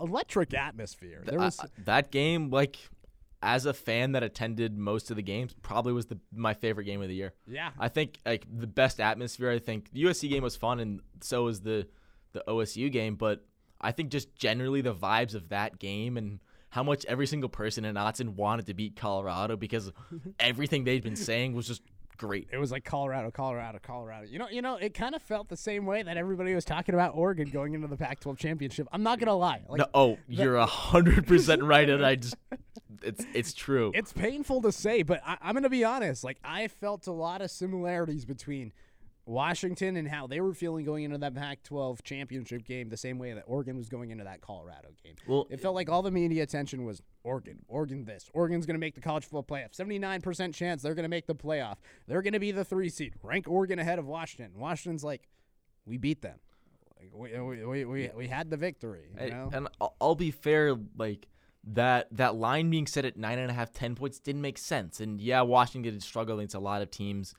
[0.00, 1.22] electric atmosphere.
[1.24, 1.60] There uh, was.
[1.60, 2.76] I- that game, like,
[3.42, 7.02] as a fan that attended most of the games, probably was the my favorite game
[7.02, 7.32] of the year.
[7.46, 7.70] yeah.
[7.78, 9.50] I think like the best atmosphere.
[9.50, 11.86] I think the USC game was fun, and so was the
[12.32, 13.16] the OSU game.
[13.16, 13.44] But
[13.80, 17.84] I think just generally the vibes of that game and how much every single person
[17.84, 19.90] in Autzen wanted to beat Colorado because
[20.40, 21.82] everything they'd been saying was just
[22.20, 22.48] great.
[22.52, 24.26] It was like Colorado, Colorado, Colorado.
[24.26, 26.94] You know, you know, it kind of felt the same way that everybody was talking
[26.94, 28.86] about Oregon going into the Pac-12 championship.
[28.92, 29.62] I'm not gonna lie.
[29.66, 32.36] Like, no, oh, you're a hundred percent right, and I just
[33.02, 33.90] it's it's true.
[33.94, 36.22] It's painful to say, but I, I'm going to be honest.
[36.22, 38.72] Like, I felt a lot of similarities between
[39.30, 43.16] Washington and how they were feeling going into that Pac 12 championship game the same
[43.16, 45.14] way that Oregon was going into that Colorado game.
[45.26, 48.28] Well, It felt like all the media attention was Oregon, Oregon this.
[48.34, 49.76] Oregon's going to make the college football playoff.
[49.76, 51.76] 79% chance they're going to make the playoff.
[52.08, 53.14] They're going to be the three seed.
[53.22, 54.58] Rank Oregon ahead of Washington.
[54.58, 55.28] Washington's like,
[55.86, 56.40] we beat them.
[56.98, 59.10] Like, we, we, we, we, we had the victory.
[59.22, 59.50] You know?
[59.52, 61.28] and I'll, I'll be fair, like
[61.72, 64.98] that that line being set at nine and a half, ten points didn't make sense.
[64.98, 67.34] And yeah, Washington did struggle against a lot of teams,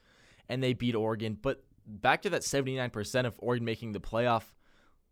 [0.48, 1.38] and they beat Oregon.
[1.42, 4.44] But back to that seventy nine percent of Oregon making the playoff,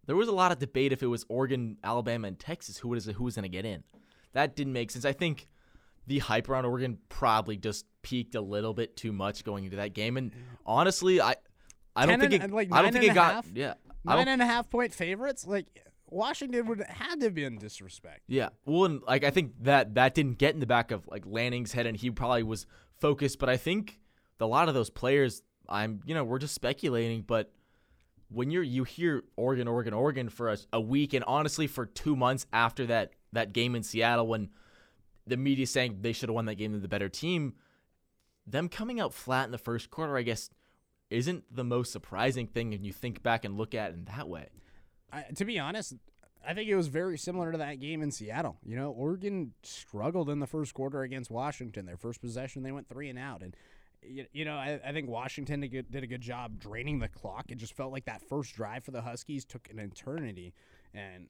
[0.06, 3.06] there was a lot of debate if it was Oregon, Alabama, and Texas who was
[3.06, 3.84] who was going to get in.
[4.34, 5.06] That didn't make sense.
[5.06, 5.48] I think
[6.08, 9.94] the hype around Oregon probably just peaked a little bit too much going into that
[9.94, 10.18] game.
[10.18, 10.32] And
[10.66, 11.36] honestly, I
[11.96, 12.52] I don't think it.
[12.52, 13.34] like I don't think it got.
[13.34, 13.48] half?
[13.54, 13.76] Yeah.
[14.08, 15.46] I Nine and a half point favorites?
[15.46, 15.66] Like,
[16.10, 18.22] Washington would had to be in disrespect.
[18.28, 18.50] Yeah.
[18.66, 21.74] Well, and like I think that that didn't get in the back of like Lanning's
[21.74, 22.66] head, and he probably was
[23.00, 23.40] focused.
[23.40, 24.00] But I think
[24.40, 27.52] a lot of those players, I'm you know we're just speculating, but
[28.30, 32.16] when you're you hear Oregon, Oregon, Oregon for a, a week, and honestly for two
[32.16, 34.50] months after that that game in Seattle, when
[35.28, 37.54] the media saying they should have won that game, they're the better team,
[38.46, 40.50] them coming out flat in the first quarter, I guess,
[41.10, 44.28] isn't the most surprising thing if you think back and look at it in that
[44.28, 44.50] way.
[45.12, 45.96] I, to be honest,
[46.48, 48.58] I think it was very similar to that game in Seattle.
[48.66, 51.86] You know, Oregon struggled in the first quarter against Washington.
[51.86, 53.56] Their first possession, they went three and out, and
[54.02, 57.08] you, you know, I, I think Washington did, good- did a good job draining the
[57.08, 57.46] clock.
[57.50, 60.54] It just felt like that first drive for the Huskies took an eternity,
[60.94, 61.28] and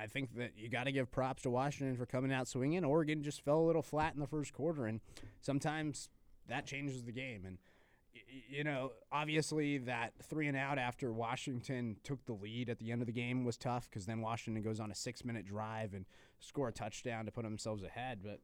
[0.00, 2.84] I- think that you got to give props to Washington for coming out swinging.
[2.84, 5.00] Oregon just fell a little flat in the first quarter, and
[5.40, 6.08] sometimes
[6.48, 7.44] that changes the game.
[7.44, 7.58] And
[8.50, 13.02] you know, obviously that three and out after Washington took the lead at the end
[13.02, 16.06] of the game was tough because then Washington goes on a six minute drive and
[16.38, 18.20] score a touchdown to put themselves ahead.
[18.22, 18.40] But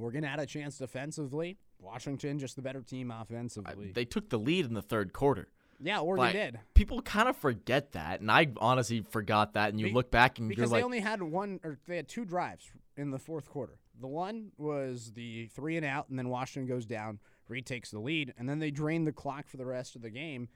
[0.00, 1.56] Oregon had a chance defensively.
[1.84, 3.92] Washington just the better team I- offensively.
[3.92, 5.48] They took the lead in the third quarter.
[5.80, 9.70] yeah, Oregon Like, did People kind of forget that, and I honestly forgot that.
[9.70, 12.08] And you Be- look back and because they like, only had one or they had
[12.08, 13.78] two drives in the fourth quarter.
[14.00, 18.34] The one was the three and out, and then Washington goes down, retakes the lead,
[18.38, 20.48] and then they drain the clock for the rest of the game.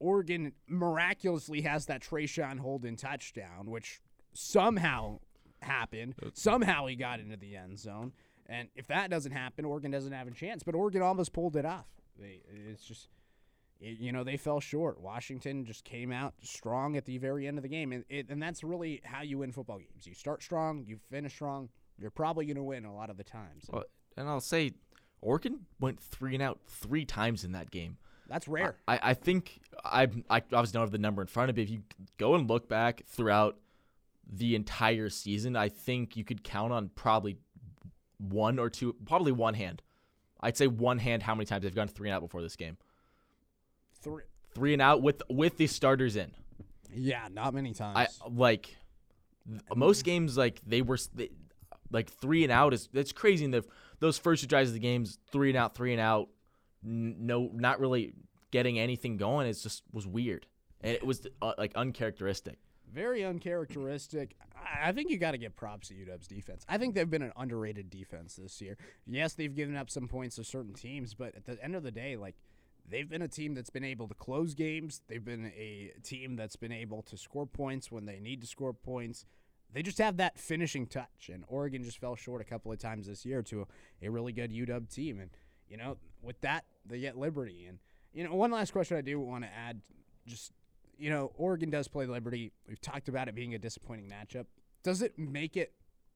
[0.00, 4.00] Oregon miraculously has that Traeshon Holden touchdown, which
[4.32, 5.20] somehow
[5.62, 6.14] happened.
[6.32, 8.12] Somehow he got into the end zone,
[8.50, 10.62] and if that doesn't happen, Oregon doesn't have a chance.
[10.64, 11.86] But Oregon almost pulled it off.
[12.18, 13.08] They, it's just
[13.80, 15.00] it, you know they fell short.
[15.00, 18.42] Washington just came out strong at the very end of the game, and it, and
[18.42, 20.06] that's really how you win football games.
[20.06, 21.68] You start strong, you finish strong.
[21.98, 23.66] You're probably going to win a lot of the times.
[23.68, 23.84] Well,
[24.16, 24.72] and I'll say,
[25.20, 27.98] Oregon went three and out three times in that game.
[28.26, 28.76] that's rare.
[28.88, 31.62] I, I think I I obviously don't have the number in front of me.
[31.62, 31.82] If you
[32.18, 33.58] go and look back throughout
[34.32, 37.36] the entire season, I think you could count on probably
[38.20, 39.82] one or two, probably one hand.
[40.40, 42.76] I'd say one hand how many times they've gone three and out before this game.
[44.02, 44.22] Three.
[44.54, 46.32] Three and out with with the starters in.
[46.92, 47.96] Yeah, not many times.
[47.96, 48.76] I like
[49.74, 51.30] most games like they were they,
[51.92, 53.44] like three and out is that's crazy.
[53.44, 53.64] In the
[54.00, 56.28] those first two drives of the games, three and out, three and out,
[56.84, 58.12] n- no, not really
[58.50, 59.46] getting anything going.
[59.46, 60.46] It just was weird,
[60.80, 62.58] and it was uh, like uncharacteristic.
[62.92, 64.36] Very uncharacteristic.
[64.82, 66.64] I think you got to give props to UW's defense.
[66.68, 68.76] I think they've been an underrated defense this year.
[69.06, 71.90] Yes, they've given up some points to certain teams, but at the end of the
[71.90, 72.36] day, like
[72.88, 75.02] they've been a team that's been able to close games.
[75.08, 78.72] They've been a team that's been able to score points when they need to score
[78.72, 79.24] points.
[79.72, 83.06] They just have that finishing touch, and Oregon just fell short a couple of times
[83.06, 83.62] this year to
[84.02, 85.20] a, a really good UW team.
[85.20, 85.30] And
[85.68, 87.66] you know, with that, they get Liberty.
[87.66, 87.78] And
[88.12, 89.80] you know, one last question I do want to add,
[90.26, 90.52] just
[91.00, 92.52] you know, Oregon does play Liberty.
[92.68, 94.44] We've talked about it being a disappointing matchup.
[94.84, 95.72] Does it make it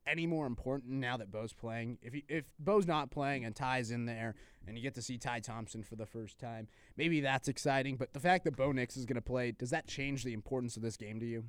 [0.06, 1.98] any more important now that Bo's playing?
[2.02, 4.34] If he, if Bo's not playing and Ty's in there,
[4.66, 7.96] and you get to see Ty Thompson for the first time, maybe that's exciting.
[7.96, 10.76] But the fact that Bo Nix is going to play, does that change the importance
[10.76, 11.44] of this game to you?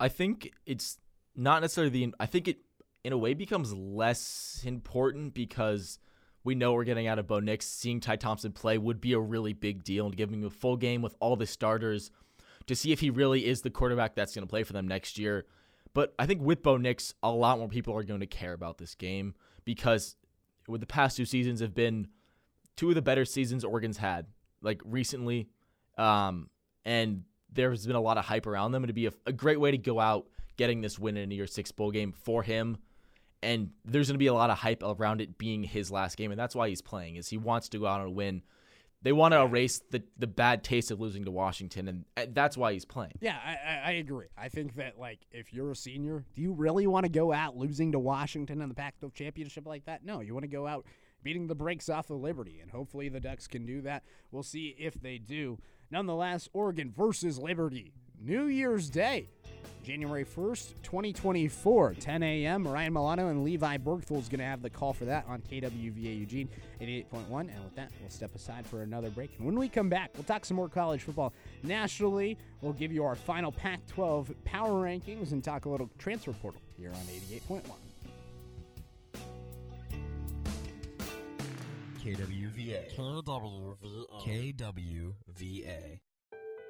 [0.00, 0.98] I think it's
[1.36, 2.14] not necessarily the.
[2.18, 2.58] I think it,
[3.04, 5.98] in a way, becomes less important because
[6.42, 7.66] we know we're getting out of Bo Nix.
[7.66, 10.78] Seeing Ty Thompson play would be a really big deal, and giving him a full
[10.78, 12.10] game with all the starters
[12.68, 15.18] to see if he really is the quarterback that's going to play for them next
[15.18, 15.46] year.
[15.94, 18.78] But I think with Bo Nix, a lot more people are going to care about
[18.78, 20.16] this game because
[20.68, 22.08] with the past two seasons have been
[22.76, 24.26] two of the better seasons Oregon's had,
[24.62, 25.48] like recently,
[25.96, 26.50] um,
[26.84, 28.84] and there's been a lot of hype around them.
[28.84, 30.26] It'd be a, a great way to go out
[30.56, 32.76] getting this win in a New Year's Six bowl game for him.
[33.42, 36.32] And there's going to be a lot of hype around it being his last game,
[36.32, 37.16] and that's why he's playing.
[37.16, 38.42] Is he wants to go out and win.
[39.02, 42.56] They want to erase the, the bad taste of losing to Washington, and uh, that's
[42.56, 43.12] why he's playing.
[43.20, 44.26] Yeah, I, I, I agree.
[44.36, 47.56] I think that like if you're a senior, do you really want to go out
[47.56, 50.04] losing to Washington in the Pac-12 championship like that?
[50.04, 50.84] No, you want to go out
[51.22, 54.02] beating the brakes off of Liberty, and hopefully the Ducks can do that.
[54.32, 55.58] We'll see if they do.
[55.90, 59.28] Nonetheless, Oregon versus Liberty, New Year's Day,
[59.84, 62.66] January 1st, 2024, 10 a.m.
[62.66, 66.18] Ryan Milano and Levi Bergthal is going to have the call for that on KWVA
[66.18, 66.48] Eugene
[66.80, 67.40] 88.1.
[67.40, 69.30] And with that, we'll step aside for another break.
[69.38, 72.36] And when we come back, we'll talk some more college football nationally.
[72.60, 76.60] We'll give you our final Pac 12 power rankings and talk a little transfer portal
[76.76, 77.62] here on 88.1.
[82.04, 82.94] KWVA.
[82.96, 84.54] KWVA.
[84.56, 85.98] KWVA.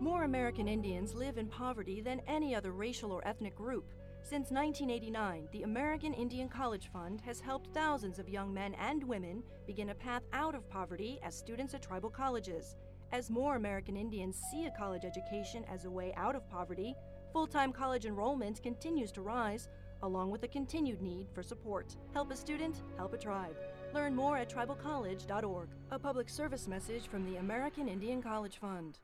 [0.00, 3.84] More American Indians live in poverty than any other racial or ethnic group.
[4.22, 9.42] Since 1989, the American Indian College Fund has helped thousands of young men and women
[9.66, 12.76] begin a path out of poverty as students at tribal colleges.
[13.12, 16.96] As more American Indians see a college education as a way out of poverty,
[17.30, 19.68] full time college enrollment continues to rise,
[20.02, 21.94] along with a continued need for support.
[22.14, 23.56] Help a student, help a tribe.
[23.92, 25.68] Learn more at tribalcollege.org.
[25.90, 28.98] A public service message from the American Indian College Fund.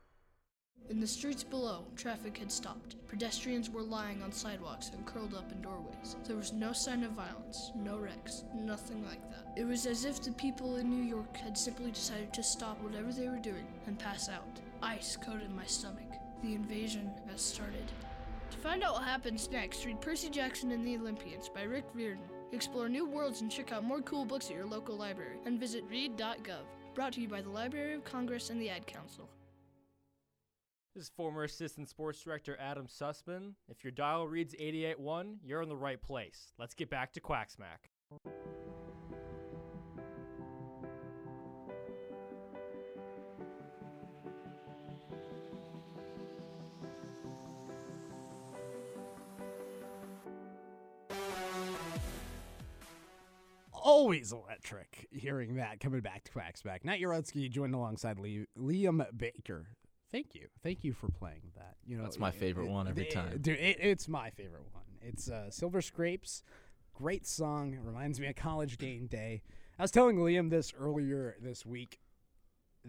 [0.88, 2.94] In the streets below, traffic had stopped.
[3.08, 6.14] Pedestrians were lying on sidewalks and curled up in doorways.
[6.24, 9.52] There was no sign of violence, no wrecks, nothing like that.
[9.56, 13.12] It was as if the people in New York had simply decided to stop whatever
[13.12, 14.60] they were doing and pass out.
[14.80, 16.12] Ice coated my stomach.
[16.42, 17.90] The invasion has started.
[18.52, 22.22] To find out what happens next, read Percy Jackson and the Olympians by Rick Riordan.
[22.52, 25.38] Explore new worlds and check out more cool books at your local library.
[25.46, 26.62] And visit read.gov.
[26.94, 29.28] Brought to you by the Library of Congress and the Ad Council.
[30.96, 33.52] This is former Assistant Sports Director Adam Sussman.
[33.68, 36.54] If your dial reads 88.1, you're in the right place.
[36.58, 37.90] Let's get back to Quack Smack.
[53.74, 56.86] Always electric hearing that coming back to Quack Smack.
[56.86, 59.66] Nat Yarotsky joined alongside Liam Baker.
[60.12, 61.74] Thank you, thank you for playing that.
[61.86, 63.38] You know, That's my favorite one every it- time.
[63.40, 64.84] Dude, it, it's my favorite one.
[65.02, 66.42] It's uh, Silver Scrapes.
[66.94, 67.74] Great song.
[67.74, 69.42] It reminds me of college game day.
[69.78, 71.98] I was telling Liam this earlier this week.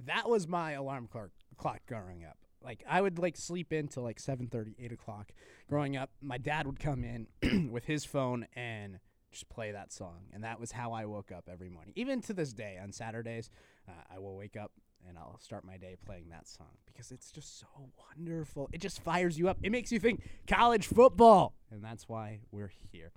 [0.06, 2.38] That was my alarm clock, clock growing up.
[2.64, 5.32] Like I would like sleep in till like 7:30, 8 o'clock.
[5.68, 9.00] Growing up, my dad would come in with his phone and
[9.32, 11.94] just play that song, and that was how I woke up every morning.
[11.98, 13.50] Even to this day, on Saturdays,
[13.88, 14.72] uh, I will wake up
[15.08, 18.70] and I'll start my day playing that song because it's just so wonderful.
[18.72, 19.58] It just fires you up.
[19.62, 23.12] It makes you think college football, and that's why we're here.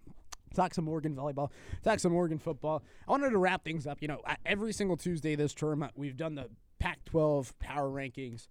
[0.54, 1.50] talk some Oregon volleyball,
[1.82, 2.82] talk some Oregon football.
[3.06, 3.98] I wanted to wrap things up.
[4.00, 8.48] You know, every single Tuesday this term, uh, we've done the Pac 12 power rankings.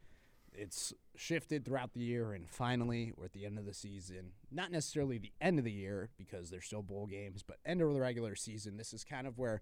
[0.53, 4.31] It's shifted throughout the year, and finally, we're at the end of the season.
[4.51, 7.93] Not necessarily the end of the year because there's still bowl games, but end of
[7.93, 8.77] the regular season.
[8.77, 9.61] This is kind of where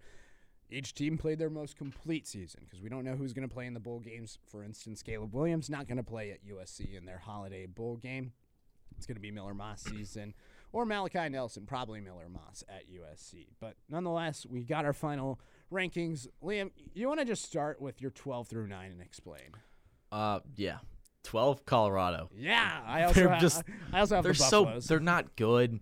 [0.70, 3.66] each team played their most complete season because we don't know who's going to play
[3.66, 4.38] in the bowl games.
[4.50, 8.34] For instance, Caleb Williams not going to play at USC in their holiday bowl game.
[8.98, 10.34] It's going to be Miller Moss season
[10.74, 13.48] or Malachi Nelson, probably Miller Moss at USC.
[13.60, 15.40] But nonetheless, we got our final
[15.72, 16.28] rankings.
[16.44, 19.52] Liam, you want to just start with your 12 through 9 and explain?
[20.12, 20.78] Uh, yeah,
[21.24, 22.30] twelve Colorado.
[22.34, 24.88] Yeah, I also they're ha- just I also have they're so Buffaloes.
[24.88, 25.82] they're not good.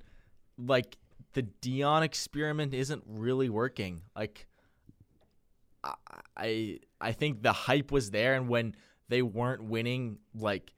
[0.58, 0.98] Like
[1.34, 4.02] the Deion experiment isn't really working.
[4.16, 4.48] Like
[6.36, 8.76] I I think the hype was there, and when
[9.10, 10.74] they weren't winning, like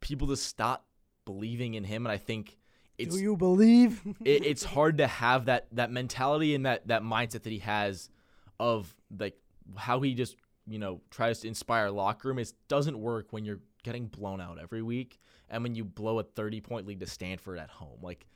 [0.00, 0.86] people just stopped
[1.24, 2.56] believing in him, and I think.
[2.98, 4.02] It's, Do you believe?
[4.26, 8.10] it, it's hard to have that that mentality and that that mindset that he has
[8.58, 9.36] of like
[9.74, 10.36] how he just
[10.66, 12.38] you know tries to inspire locker room.
[12.38, 16.22] It doesn't work when you're getting blown out every week and when you blow a
[16.22, 17.98] 30 point lead to Stanford at home.
[18.02, 18.26] Like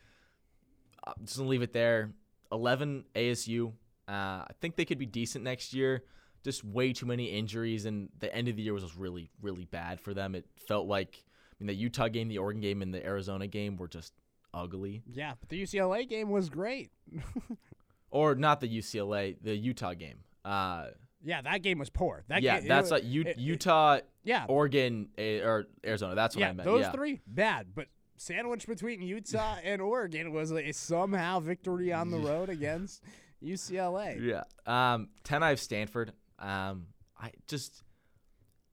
[1.06, 2.10] I'm just gonna leave it there.
[2.50, 3.72] 11 ASU.
[4.08, 6.02] Uh, I think they could be decent next year.
[6.44, 9.64] Just way too many injuries, and the end of the year was just really, really
[9.64, 10.34] bad for them.
[10.34, 13.76] It felt like I mean the Utah game, the Oregon game, and the Arizona game
[13.76, 14.12] were just
[14.52, 15.02] ugly.
[15.10, 16.90] yeah, but the UCLA game was great.
[18.10, 20.18] or not the UCLA, the Utah game.
[20.44, 20.88] Uh,
[21.24, 22.24] yeah, that game was poor.
[22.28, 24.44] That yeah, game, that's it, like U- it- it- Utah, yeah.
[24.48, 26.14] Oregon, or Arizona.
[26.14, 26.66] That's what yeah, I meant.
[26.66, 26.92] those yeah.
[26.92, 27.86] three bad, but
[28.16, 33.02] sandwiched between Utah and Oregon was a somehow victory on the road against
[33.44, 34.20] UCLA.
[34.20, 34.42] Yeah.
[34.66, 35.42] Um, ten.
[35.42, 36.12] I have Stanford.
[36.38, 36.86] Um,
[37.20, 37.82] I just,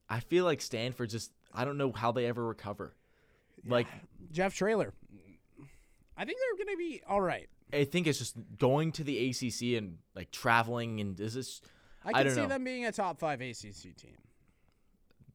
[0.09, 1.31] I feel like Stanford just.
[1.53, 2.95] I don't know how they ever recover.
[3.67, 3.87] Like
[4.31, 4.93] Jeff Trailer.
[6.17, 7.47] I think they're going to be all right.
[7.73, 11.61] I think it's just going to the ACC and like traveling and is this.
[12.03, 12.47] I can don't see know.
[12.47, 14.17] them being a top five ACC team.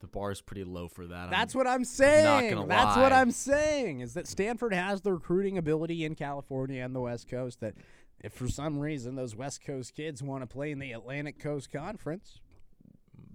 [0.00, 1.30] The bar is pretty low for that.
[1.30, 2.24] That's I'm- what I'm saying.
[2.24, 3.12] not gonna That's what.
[3.12, 7.60] I'm saying is that Stanford has the recruiting ability in California and the West Coast
[7.60, 7.74] that
[8.22, 11.70] if for some reason those West Coast kids want to play in the Atlantic Coast
[11.72, 12.40] Conference,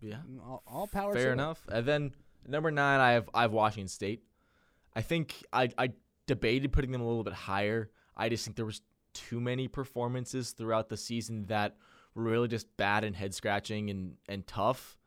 [0.01, 0.21] Yeah.
[0.43, 1.34] all, all power Fair them.
[1.34, 1.61] enough.
[1.71, 2.11] And then
[2.47, 4.23] number nine, I have I have Washington State.
[4.95, 5.91] I think I I
[6.27, 7.91] debated putting them a little bit higher.
[8.15, 8.82] I just think there was
[9.13, 11.75] too many performances throughout the season that
[12.15, 14.97] were really just bad and head scratching and and tough.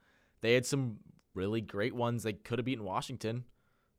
[0.40, 0.98] They had some
[1.34, 2.22] really great ones.
[2.22, 3.44] They could have beaten Washington.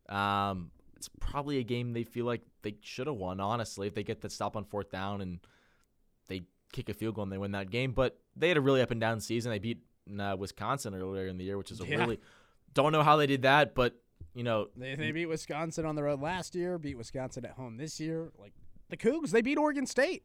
[0.10, 3.40] Um, it's probably a game they feel like they should have won.
[3.40, 5.40] Honestly, if they get the stop on fourth down and
[6.28, 7.92] they kick a field goal and they win that game.
[7.92, 9.52] But they had a really up and down season.
[9.52, 9.80] They beat
[10.20, 11.98] uh, Wisconsin earlier in the year, which is a Yeah.
[11.98, 12.20] really
[12.74, 13.96] don't know how they did that, but
[14.34, 17.78] you know They, they beat Wisconsin on the road last year, beat Wisconsin at home
[17.78, 18.32] this year.
[18.38, 18.54] Like
[18.90, 20.24] the Cougs, they beat Oregon State.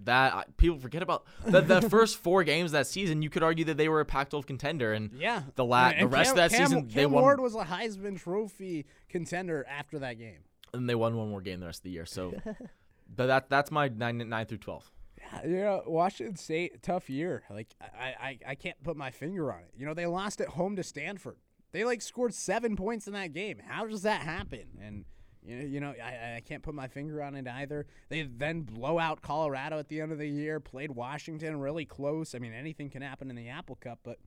[0.00, 3.22] that I- people forget about the, the first four games that season.
[3.22, 6.06] You could argue that they were a Pac-12 contender, and Yeah, the la- And- the
[6.08, 9.64] rest Cam, of that Cam, season Cam they won, Ward was a Heisman Trophy contender
[9.68, 10.40] after that game.
[10.74, 12.04] and they won one more game the rest of the year.
[12.06, 12.34] So,
[13.16, 14.90] but that that's my nine nine through twelve.
[15.44, 17.42] You know, Washington State, tough year.
[17.50, 19.72] Like I, I, I can't put my finger on it.
[19.76, 21.36] You know, they lost at home to Stanford.
[21.72, 23.58] They like scored seven points in that game.
[23.66, 24.66] How does that happen?
[24.80, 25.04] And
[25.42, 27.86] you know, you know, I, I can't put my finger on it either.
[28.08, 30.60] They then blow out Colorado at the end of the year.
[30.60, 32.34] Played Washington really close.
[32.34, 34.18] I mean, anything can happen in the Apple Cup, but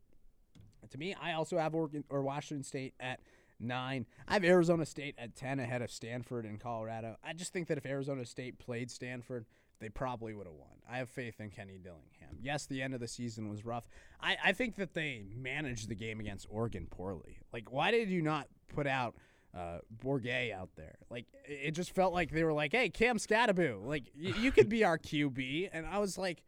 [0.89, 3.21] to me, I also have Oregon or Washington State at
[3.59, 4.05] nine.
[4.27, 7.15] I have Arizona State at ten ahead of Stanford and Colorado.
[7.23, 9.45] I just think that if Arizona State played Stanford,
[9.79, 10.69] they probably would have won.
[10.89, 12.37] I have faith in Kenny Dillingham.
[12.41, 13.87] Yes, the end of the season was rough.
[14.21, 17.39] I, I think that they managed the game against Oregon poorly.
[17.51, 19.15] Like, why did you not put out
[19.55, 20.95] uh, Bourguet out there?
[21.09, 24.69] Like, it just felt like they were like, hey, Cam Skattebo, like, y- you could
[24.69, 25.69] be our QB.
[25.73, 26.43] And I was like,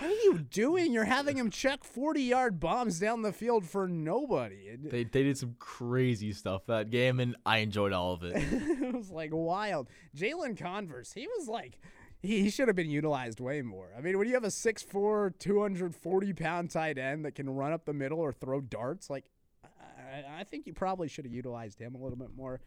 [0.00, 0.92] what are you doing?
[0.92, 4.76] You're having him check 40 yard bombs down the field for nobody.
[4.76, 8.32] They they did some crazy stuff that game, and I enjoyed all of it.
[8.36, 9.88] it was like wild.
[10.16, 11.78] Jalin Conyers, he was like,
[12.24, 13.88] he, he should have been utilized way more.
[13.96, 17.84] I mean, when you have a 6'4, 240 pound tight end that can run up
[17.84, 19.24] the middle or throw darts, like,
[19.64, 22.60] I, I think you probably should have utilized him a little bit more.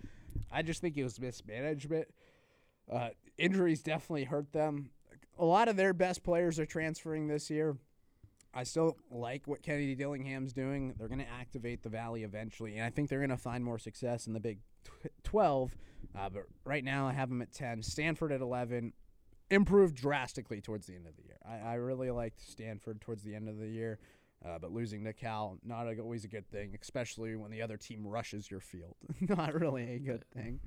[0.52, 2.08] I just think it was mismanagement.
[2.92, 4.92] Uh, injuries definitely hurt them.
[5.40, 7.78] A lot of their best players are transferring this year.
[8.54, 10.94] I still like what Kenny Dillingham's doing.
[10.98, 13.78] They're going to activate the Valley eventually, and I think they're going to find more
[13.78, 14.60] success in the Big
[15.24, 15.76] 12.
[16.18, 17.84] Uh, but right now, I have them at 10.
[17.84, 18.94] Stanford at 11.
[19.50, 21.38] Improved drastically towards the end of the year.
[21.46, 24.00] I, I really liked Stanford towards the end of the year.
[24.46, 27.76] Uh, but losing to Cal, not a, always a good thing, especially when the other
[27.76, 28.96] team rushes your field.
[29.22, 30.60] not really a good thing.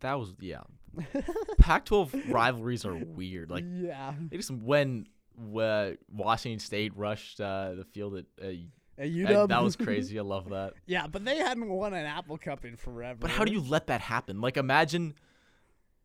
[0.00, 0.62] That was yeah.
[1.58, 3.50] Pac-12 rivalries are weird.
[3.50, 8.24] Like yeah, they just when when Washington State rushed uh, the field at.
[8.42, 8.52] Uh,
[8.98, 9.48] uh, UW.
[9.48, 10.18] that was crazy.
[10.18, 10.72] I love that.
[10.86, 13.18] Yeah, but they hadn't won an Apple Cup in forever.
[13.20, 14.40] But how do you let that happen?
[14.40, 15.14] Like imagine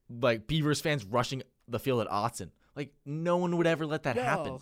[0.10, 2.50] like Beavers fans rushing the field at Autzen.
[2.76, 4.60] Like no one would ever let that happen.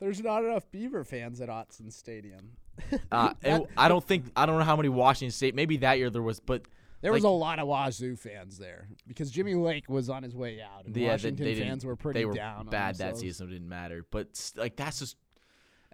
[0.00, 2.52] There's not enough Beaver fans at Autzen Stadium.
[3.12, 3.32] Uh,
[3.76, 5.54] I don't think I don't know how many Washington State.
[5.54, 6.62] Maybe that year there was, but
[7.02, 10.60] There was a lot of Wazoo fans there because Jimmy Lake was on his way
[10.60, 12.66] out, and yeah, Washington they didn't- fans were pretty they were down.
[12.66, 13.48] bad that season.
[13.48, 14.26] Didn't matter, but
[14.56, 15.16] like that's just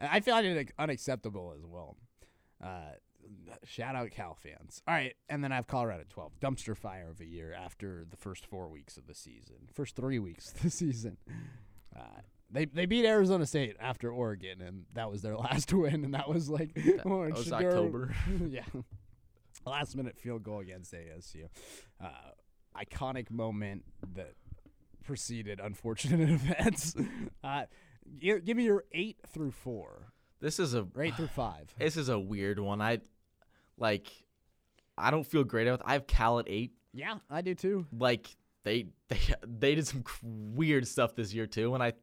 [0.01, 1.97] I find it unacceptable as well.
[2.65, 2.93] Uh,
[3.65, 4.83] shout out Cal fans.
[4.87, 6.41] All right, and then I have Colorado 12.
[6.41, 10.19] Dumpster fire of a year after the first four weeks of the season, first three
[10.19, 11.17] weeks of the season.
[11.97, 12.21] Uh,
[12.51, 16.29] they they beat Arizona State after Oregon, and that was their last win, and that
[16.29, 16.71] was like
[17.05, 18.15] oh, that was Shaduro- October.
[18.49, 18.65] yeah,
[19.67, 21.49] last minute field goal against ASU.
[22.03, 22.09] Uh,
[22.77, 23.85] iconic moment
[24.15, 24.35] that
[25.05, 26.95] preceded unfortunate events.
[27.43, 27.65] Uh,
[28.19, 30.13] give me your eight through four.
[30.41, 31.75] this is a eight through five.
[31.79, 32.81] This is a weird one.
[32.81, 33.01] I
[33.81, 34.07] like.
[34.97, 35.81] I don't feel great about.
[35.85, 36.73] I have Cal at eight.
[36.93, 37.87] Yeah, I do too.
[37.97, 38.29] Like
[38.65, 41.95] they they they did some weird stuff this year too, and I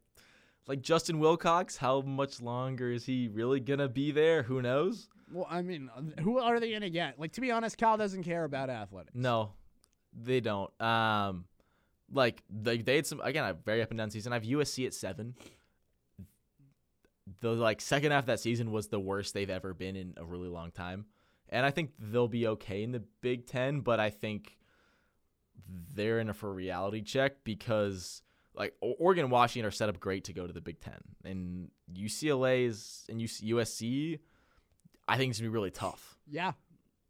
[0.67, 1.78] like Justin Wilcox.
[1.78, 4.43] How much longer is he really gonna be there?
[4.43, 5.09] Who knows?
[5.32, 5.89] Well, I mean,
[6.21, 7.19] who are they gonna get?
[7.19, 9.13] Like to be honest, Cal doesn't care about athletics.
[9.13, 9.51] No,
[10.13, 10.69] they don't.
[10.82, 11.45] Um,
[12.11, 14.32] like they they had some again a very up and down season.
[14.34, 15.36] I have USC at seven.
[17.41, 20.23] The like second half of that season was the worst they've ever been in a
[20.23, 21.05] really long time,
[21.50, 23.82] and I think they'll be okay in the Big Ten.
[23.82, 24.58] But I think
[25.93, 28.22] they're in a for a reality check because
[28.56, 31.70] like Oregon and Washington are set up great to go to the Big Ten, and
[31.93, 34.20] UCLA is and USC.
[35.08, 36.18] I think it's gonna be really tough.
[36.30, 36.54] Yeah,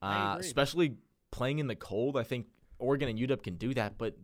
[0.02, 0.98] Uh, especially
[1.32, 2.16] playing in the cold.
[2.18, 2.48] I think
[2.80, 4.16] Oregon and UW can do that, but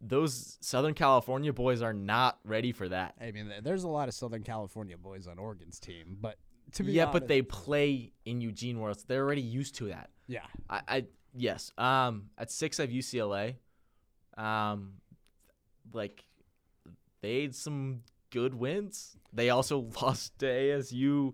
[0.00, 3.14] those Southern California boys are not ready for that.
[3.20, 6.38] I mean, there's a lot of Southern California boys on Oregon's team, but
[6.72, 10.10] to be yeah, honest, but they play in Eugene it's- they're already used to that.
[10.26, 11.04] yeah, I, I
[11.34, 11.72] yes.
[11.78, 13.56] Um, at six, I have UCLA.
[14.36, 14.94] Um,
[15.92, 16.24] like
[17.22, 19.16] they had some good wins.
[19.32, 21.32] They also lost to ASU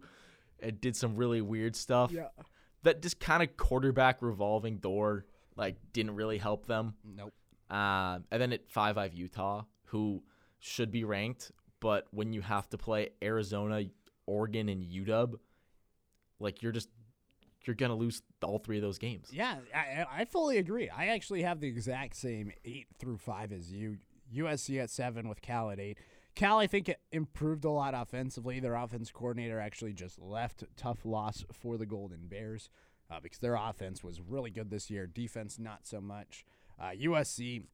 [0.61, 2.13] and did some really weird stuff.
[2.13, 2.29] Yeah.
[2.85, 5.27] That just kind of quarterback revolving door
[5.57, 6.95] like didn't really help them.
[7.05, 7.33] Nope.
[7.71, 10.23] Um, and then at five, I have Utah, who
[10.59, 13.83] should be ranked, but when you have to play Arizona,
[14.27, 15.35] Oregon, and UW,
[16.39, 16.89] like you're just
[17.65, 19.29] you're gonna lose all three of those games.
[19.33, 20.89] Yeah, I, I- fully agree.
[20.89, 23.99] I actually have the exact same eight through five as you.
[24.35, 25.99] USC at seven with Cal at eight.
[26.35, 28.59] Cal, I think, improved a lot offensively.
[28.61, 30.65] Their offense coordinator actually just left.
[30.75, 32.71] Tough loss for the Golden Bears
[33.11, 35.07] uh, because their offense was really good this year.
[35.07, 36.47] Defense, not so much.
[36.81, 37.65] Uh, USC,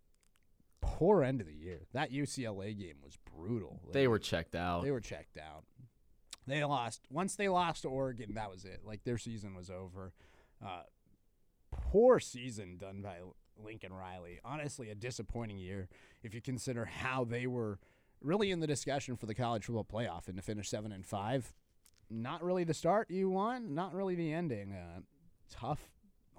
[0.81, 1.87] poor end of the year.
[1.93, 3.81] That UCLA game was brutal.
[3.93, 4.83] They were checked out.
[4.83, 5.63] They were checked out.
[6.49, 7.03] They lost.
[7.11, 8.81] Once they lost to Oregon, that was it.
[8.85, 10.13] Like their season was over.
[10.65, 10.83] Uh,
[11.71, 13.19] poor season done by
[13.63, 14.41] Lincoln Riley.
[14.45, 15.89] Honestly, a disappointing year
[16.23, 17.79] if you consider how they were
[18.23, 21.55] really in the discussion for the college football playoff and to finish seven and five.
[22.11, 23.71] Not really the start you want.
[23.71, 24.73] Not really the ending.
[24.73, 25.01] Uh,
[25.51, 25.91] tough.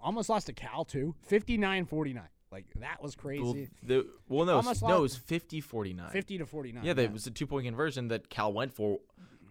[0.02, 1.16] Almost lost to Cal too.
[1.30, 2.22] 59-49.
[2.52, 3.42] Like that was crazy.
[3.44, 6.10] Well, the, well no, Almost no, it was 50 49.
[6.10, 6.84] 50 to 49.
[6.84, 9.00] Yeah, there was a two point conversion that Cal went for.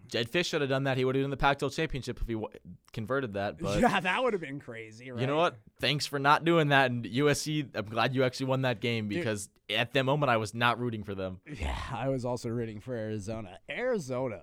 [0.09, 0.97] Jedd Fisch should have done that.
[0.97, 2.51] He would have done the Pac 12 championship if he w-
[2.91, 3.59] converted that.
[3.59, 5.21] But yeah, that would have been crazy, right?
[5.21, 5.57] you know what?
[5.79, 6.91] Thanks for not doing that.
[6.91, 9.19] And USC, I'm glad you actually won that game Dude.
[9.19, 11.39] because at that moment I was not rooting for them.
[11.51, 13.59] Yeah, I was also rooting for Arizona.
[13.69, 14.41] Arizona,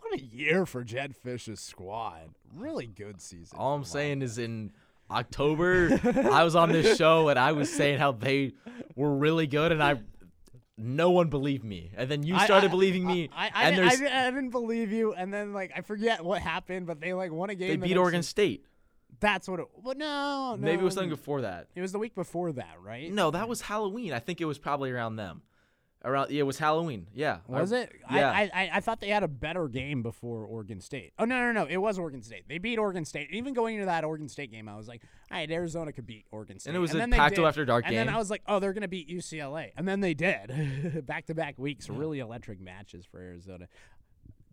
[0.00, 2.30] what a year for Jedd Fisch's squad.
[2.54, 3.58] Really good season.
[3.58, 4.72] All I'm saying is in
[5.10, 8.52] October, I was on this show and I was saying how they
[8.96, 10.00] were really good, and I
[10.78, 11.90] no one believed me.
[11.96, 14.92] And then you started I- believing me, I, I, and didn't- I, didn't- I believe
[14.92, 17.80] you, and then like I forget what happened, but they like won a game.
[17.80, 18.22] they beat Oregon.
[18.22, 18.64] State.
[19.20, 19.66] That's what it.
[19.82, 20.56] Well, no, no.
[20.58, 21.68] Maybe it was something before that.
[21.74, 23.10] It was the week before that, right?
[23.10, 24.12] No, that was Halloween.
[24.12, 25.42] I think it was probably around them.
[26.06, 27.08] Around yeah, it was Halloween.
[27.12, 27.38] Yeah.
[27.48, 27.92] Was I- it?
[28.12, 28.30] Yeah.
[28.30, 31.12] I, I I thought they had a better game before Oregon State.
[31.18, 31.66] Oh no no no!
[31.68, 32.44] It was Oregon State.
[32.48, 33.28] They beat Oregon State.
[33.32, 35.02] Even going into that Oregon State game, I was like,
[35.32, 36.70] all right, Arizona could beat Oregon State.
[36.70, 37.44] And it was a they Pac-12 did.
[37.44, 37.98] after dark game.
[37.98, 38.14] And then.
[38.14, 41.04] I was like, oh, they're gonna beat UCLA, and then they did.
[41.06, 43.66] back to back weeks, really electric matches for Arizona.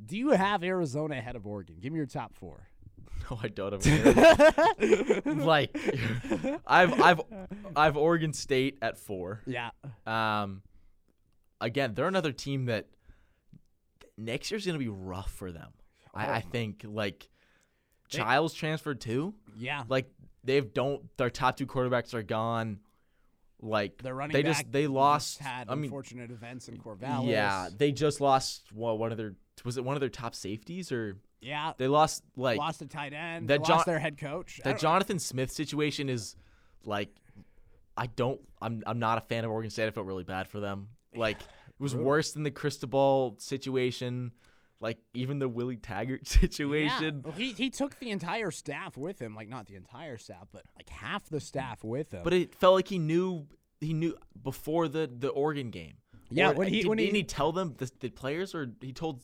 [0.04, 1.76] Do you have Arizona ahead of Oregon?
[1.80, 2.68] Give me your top four.
[3.32, 5.74] No, I don't have like
[6.68, 7.22] I've I've
[7.74, 9.40] I've Oregon State at four.
[9.46, 9.70] Yeah.
[10.06, 10.62] Um
[11.64, 12.88] again, they're another team that
[14.18, 15.72] next year's gonna be rough for them.
[16.14, 17.30] I, oh, I think like
[18.12, 19.34] They- Chiles transferred too.
[19.58, 19.84] Yeah.
[19.88, 20.12] Like
[20.44, 22.80] they've don't their top two quarterbacks are gone.
[23.62, 25.40] Like they're running they back just they lost.
[25.40, 27.30] had I mean, unfortunate events in Corvallis.
[27.30, 30.92] yeah, they just lost well, one of their was it one of their top safeties
[30.92, 31.72] or Yeah.
[31.78, 33.48] they lost like lost a tight end.
[33.48, 34.60] that Jon- lost their head coach.
[34.64, 36.36] That Jonathan Smith situation is
[36.84, 37.10] like
[37.96, 39.88] I don't I'm I'm not a fan of Oregon State.
[39.88, 40.90] I felt really bad for them.
[41.16, 41.48] Like it
[41.80, 42.08] was Brutal.
[42.10, 44.32] worse than the Cristobal situation.
[44.80, 47.16] Like even the Willie Taggart situation.
[47.18, 47.22] Yeah.
[47.24, 50.64] Well, he he took the entire staff with him, like not the entire staff, but
[50.76, 52.22] like half the staff with him.
[52.24, 53.48] But it felt like he knew
[53.80, 55.94] he knew before the the Oregon game.
[56.30, 58.68] Yeah, Or when he- did, when he- didn't he tell them the, the players or
[58.82, 59.22] he told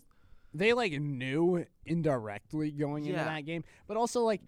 [0.53, 4.41] they like knew indirectly going into that game, but also like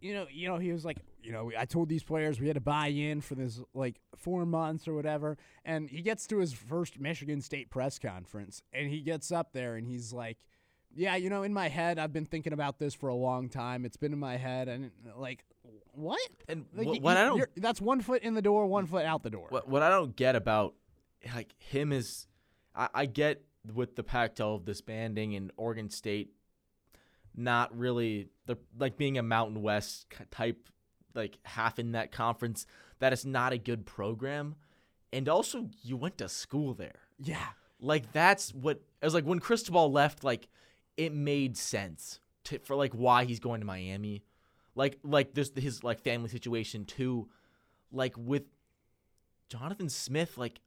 [0.00, 2.54] you know, you know, he was like, you know, I told these players we had
[2.54, 6.52] to buy in for this like four months or whatever, and he gets to his
[6.52, 10.38] first Michigan State press conference, and he gets up there and he's like,
[10.94, 13.84] yeah, you know, in my head, I've been thinking about this for a long time.
[13.84, 15.44] It's been in my head, and like,
[15.92, 16.20] what?
[16.48, 19.04] And Like, what, what I don't you're- that's one foot in the door, one foot
[19.04, 19.48] out the door.
[19.50, 20.74] what what I don't get about
[21.34, 22.28] like him is
[22.72, 23.42] I, I get
[23.74, 26.30] with the Pac-12 disbanding and Oregon State
[27.34, 30.68] not really the like being a Mountain West type
[31.16, 32.66] like half in that conference
[32.98, 34.56] that is not a good program.
[35.12, 37.00] And also you went to school there.
[37.18, 37.46] Yeah.
[37.80, 40.48] like that's what it was like when Cristobal left like
[40.96, 44.24] it made sense to, for like why he's going to Miami.
[44.74, 47.28] Like like this his like family situation too.
[47.90, 48.44] Like with
[49.48, 50.60] Jonathan Smith like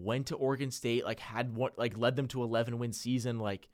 [0.00, 3.68] went to Oregon State like had what like led them to 11 win season like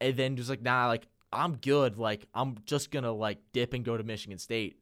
[0.00, 1.96] and then just like nah like I'm good.
[1.96, 4.78] Like I'm just going to like dip and go to Michigan State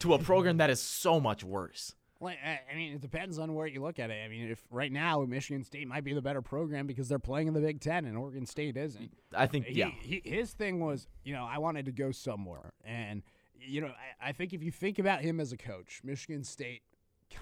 [0.00, 3.54] to a program that is so much worse Like, I I mean, it depends on
[3.54, 4.24] where you look at it.
[4.24, 7.48] I mean, if right now Michigan State might be the better program because they're playing
[7.48, 9.10] in the Big Ten and Oregon State isn't.
[9.34, 12.72] I think He- yeah he, his thing was, you know, I wanted to go somewhere,
[12.84, 13.22] and
[13.58, 16.82] you know, I, I think if you think about him as a coach, Michigan State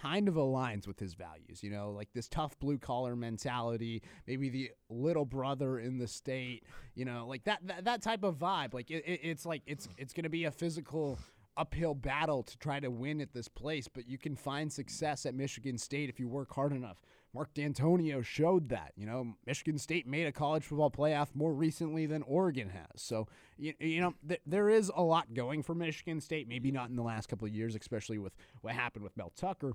[0.02, 1.62] kind of aligns with his values.
[1.62, 6.64] You know, like this tough blue collar mentality, maybe the little brother in the state.
[6.94, 8.74] You know, like that that, that type of vibe.
[8.74, 11.18] Like it, it, it's like it's it's going to be a physical
[11.56, 15.34] uphill battle to try to win at this place, but you can find success at
[15.34, 17.00] Michigan State if you work hard enough.
[17.34, 18.92] Mark Dantonio showed that.
[18.96, 23.02] You know, Michigan State made a college football playoff more recently than Oregon has.
[23.02, 23.26] So,
[23.58, 26.48] you, you know, th- there is a lot going for Michigan State.
[26.48, 29.72] Maybe not in the last couple of years, especially with what happened with Mel Tucker.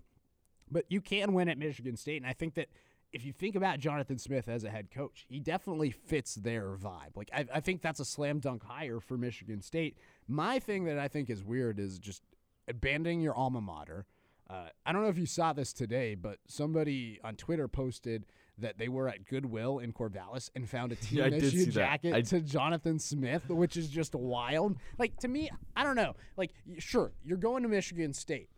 [0.72, 2.70] But you can win at Michigan State, and I think that
[3.12, 7.16] if you think about Jonathan Smith as a head coach, he definitely fits their vibe.
[7.16, 9.98] Like I, I think that's a slam dunk hire for Michigan State.
[10.28, 12.22] My thing that I think is weird is just
[12.68, 14.06] abandoning your alma mater.
[14.50, 18.26] Uh, I don't know if you saw this today, but somebody on Twitter posted
[18.58, 22.22] that they were at Goodwill in Corvallis and found a team Yeah, issue jacket I-
[22.22, 24.78] to Jonathan Smith, which is just wild.
[24.98, 26.14] Like to me, I don't know.
[26.38, 28.50] Like sure, you're going to Michigan State.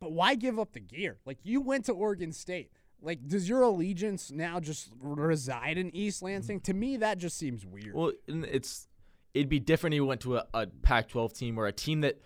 [0.00, 1.18] But why give up the gear?
[1.24, 2.70] Like you went to Oregon State.
[3.00, 6.60] Like does your allegiance now just reside in East Lansing?
[6.60, 7.94] To me that just seems weird.
[7.94, 8.88] Well, it's
[9.34, 12.20] it'd be different if he went to a, a Pac-12 team or a team that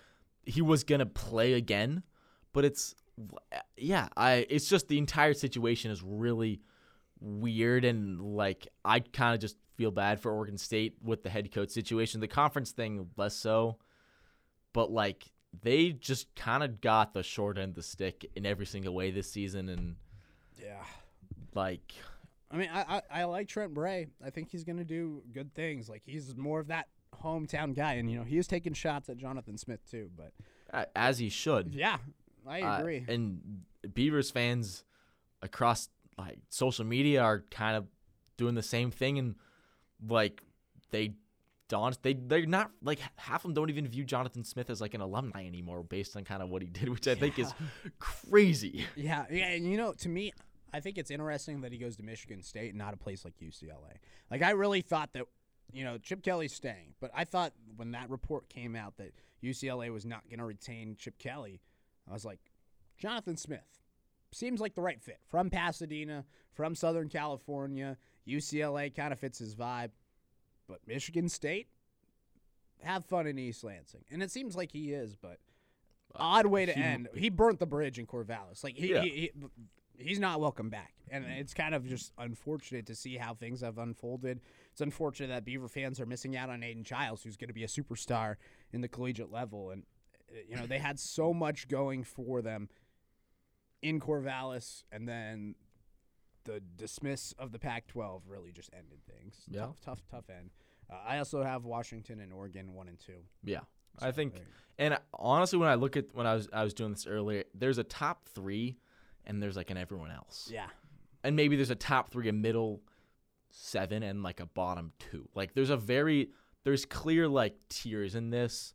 [0.45, 2.03] he was gonna play again.
[2.53, 2.95] But it's
[3.77, 6.61] yeah, I it's just the entire situation is really
[7.21, 11.53] weird and like I kind of just feel bad for Oregon State with the head
[11.53, 12.21] coach situation.
[12.21, 13.79] The conference thing less so,
[14.73, 15.31] but like
[15.63, 19.11] they just kind of got the short end of the stick in every single way
[19.11, 19.97] this season and
[20.63, 20.85] yeah.
[21.55, 21.93] like
[22.51, 24.09] I mean, I, I I like Trent Bray.
[24.25, 25.89] I think he's gonna do good things.
[25.89, 26.89] Like he's more of that
[27.23, 30.11] hometown guy, and you know he is taking shots at Jonathan Smith too.
[30.17, 31.75] But as he should.
[31.75, 31.97] yeah,
[32.47, 33.05] I Uh, agree.
[33.09, 33.63] and
[33.95, 34.85] Beavers fans
[35.41, 35.89] across
[36.19, 37.87] like social media are kind of
[38.37, 39.35] doing the same thing, and
[40.07, 40.43] like
[40.91, 41.15] they
[41.69, 44.93] don't they they're not like half of them don't even view Jonathan Smith as like
[44.93, 47.51] an alumni anymore based on kind of what he did, which I think is
[47.99, 48.85] crazy.
[48.95, 50.33] Yeah, yeah, and you know, to me,
[50.73, 53.35] I think it's interesting that he goes to Michigan State and not a place like
[53.41, 53.97] UCLA.
[54.31, 55.25] Like I really thought that,
[55.73, 59.13] you know, Chip Kelly's staying, but I thought when that report came out that
[59.43, 61.61] UCLA was not going to retain Chip Kelly,
[62.09, 62.41] I was like,
[62.99, 63.61] Jonathan Smith
[64.33, 67.99] seems like the right fit from Pasadena, from Southern California.
[68.27, 69.91] UCLA kind of fits his vibe,
[70.69, 71.69] but Michigan State,
[72.83, 75.39] have fun in East Lansing, and it seems like he is, but.
[76.15, 77.09] Uh, odd way to he- end.
[77.15, 78.63] He burnt the bridge in Corvallis.
[78.65, 79.03] Like he, Yeah.
[79.03, 79.31] he, he
[79.99, 80.93] he's not welcome back.
[81.11, 84.41] And it's kind of just unfortunate to see how things have unfolded.
[84.71, 87.65] It's unfortunate that Beaver fans are missing out on Aidan Chiles, who's going to be
[87.65, 88.37] a superstar
[88.73, 89.71] in the collegiate level.
[89.71, 89.83] And,
[90.31, 92.71] uh, you know, they had so much going for them
[93.83, 95.55] in Corvallis, and then
[96.45, 99.43] the dismiss of the Pac 12 really just ended things.
[99.49, 99.61] Yeah.
[99.61, 100.51] Tough, tough, tough end.
[100.91, 103.21] Uh, I also have Washington and Oregon one and two.
[103.45, 103.61] Yeah,
[103.99, 104.35] So I think,
[104.79, 107.79] and honestly, when I look at when I was I was doing this earlier, there's
[107.79, 108.79] a top three,
[109.27, 110.49] and there's like an everyone else.
[110.53, 110.67] Yeah.
[111.25, 112.83] and maybe there's a top three, a middle
[113.51, 115.29] seven, and like a bottom two.
[115.35, 116.31] Like there's a very
[116.65, 118.75] there's clear like tiers in this,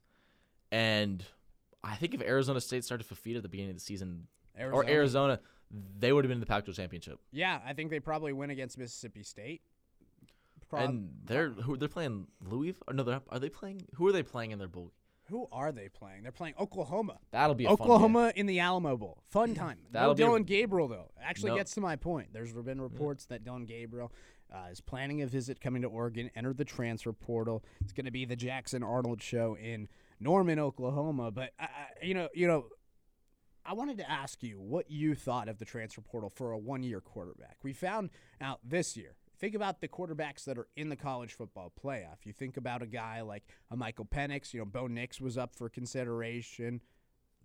[0.72, 1.24] and
[1.84, 4.28] I think if Arizona State started Fifita at the beginning of the season
[4.58, 4.91] or Arizona.
[4.91, 5.39] Arizona,
[6.00, 7.20] they would have been in the Pac-12 championship.
[7.32, 9.62] Yeah, I think they probably win against Mississippi State.
[10.70, 12.84] Prob- and they're who they're playing Louisville?
[12.89, 14.91] or no they're, are they playing who are they playing in their bowl
[15.30, 16.23] who are they playing?
[16.23, 17.17] They're playing Oklahoma.
[17.32, 17.84] That'll be a fun game.
[17.86, 19.23] Oklahoma in the Alamo Bowl.
[19.30, 19.80] Fun time.
[19.91, 21.11] That'll no be a- Dillon Gabriel though.
[21.21, 21.57] Actually No.
[21.57, 22.30] gets to my point.
[22.34, 24.11] There's been reports that Dillon Gabriel
[24.53, 26.32] uh, is planning a visit coming to Oregon.
[26.36, 27.63] Entered the transfer portal.
[27.82, 31.32] It's going to be the Jackson Arnold show in Norman, Oklahoma.
[31.32, 32.67] But I, I, you know, you know,
[33.65, 37.01] I wanted to ask you what you thought of the transfer portal for a one-year
[37.01, 37.57] quarterback.
[37.63, 39.16] We found out this year.
[39.40, 42.26] Think about the quarterbacks that are in the college football playoff.
[42.26, 44.54] You think about a guy like a Michael Penix.
[44.54, 46.82] You know, Bo Nix was up for consideration.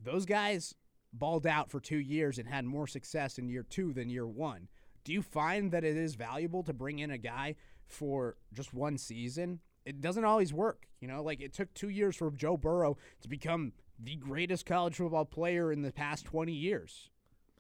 [0.03, 0.75] Those guys
[1.13, 4.69] balled out for two years and had more success in year two than year one.
[5.05, 8.97] Do you find that it is valuable to bring in a guy for just one
[8.97, 9.61] season?
[9.85, 10.87] It doesn't always work.
[11.01, 14.97] You know, like it took two years for Joe Burrow to become the greatest college
[14.97, 17.11] football player in the past 20 years.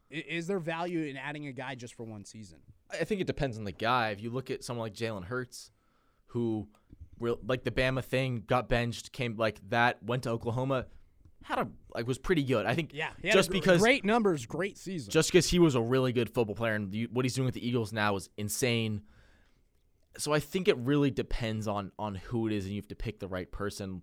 [0.09, 2.61] Is there value in adding a guy just for one season?
[3.01, 4.11] I think it depends on the guy.
[4.11, 5.70] If you look at someone like Jalen Hurts,
[6.26, 6.68] who,
[7.18, 10.86] real like the Bama thing, got benched, came like that, went to Oklahoma,
[11.45, 12.66] had a like was pretty good.
[12.66, 15.11] I think Yeah, just gr- because great numbers, great season.
[15.11, 17.55] just because he was a really good football player and the, what he's doing with
[17.55, 19.03] the Eagles now is insane.
[20.18, 22.95] So I think it really depends on on who it is, and you have to
[22.95, 24.03] pick the right person.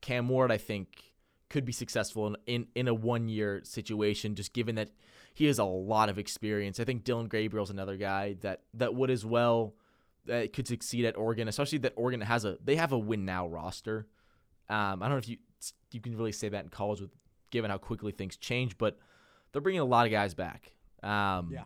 [0.00, 1.12] Cam Ward, I think,
[1.50, 4.90] could be successful in in, in a one year situation, just given that
[5.38, 6.80] he has a lot of experience.
[6.80, 9.74] I think Dillon Gabriel's another guy that that would as well
[10.26, 13.46] that could succeed at Oregon, especially that Oregon has a they have a win now
[13.46, 14.06] roster.
[14.68, 15.36] Um, I don't know if you
[15.92, 17.10] you can really say that in college with
[17.50, 18.98] given how quickly things change, but
[19.52, 20.72] they're bringing a lot of guys back.
[21.02, 21.64] Um, Yeah.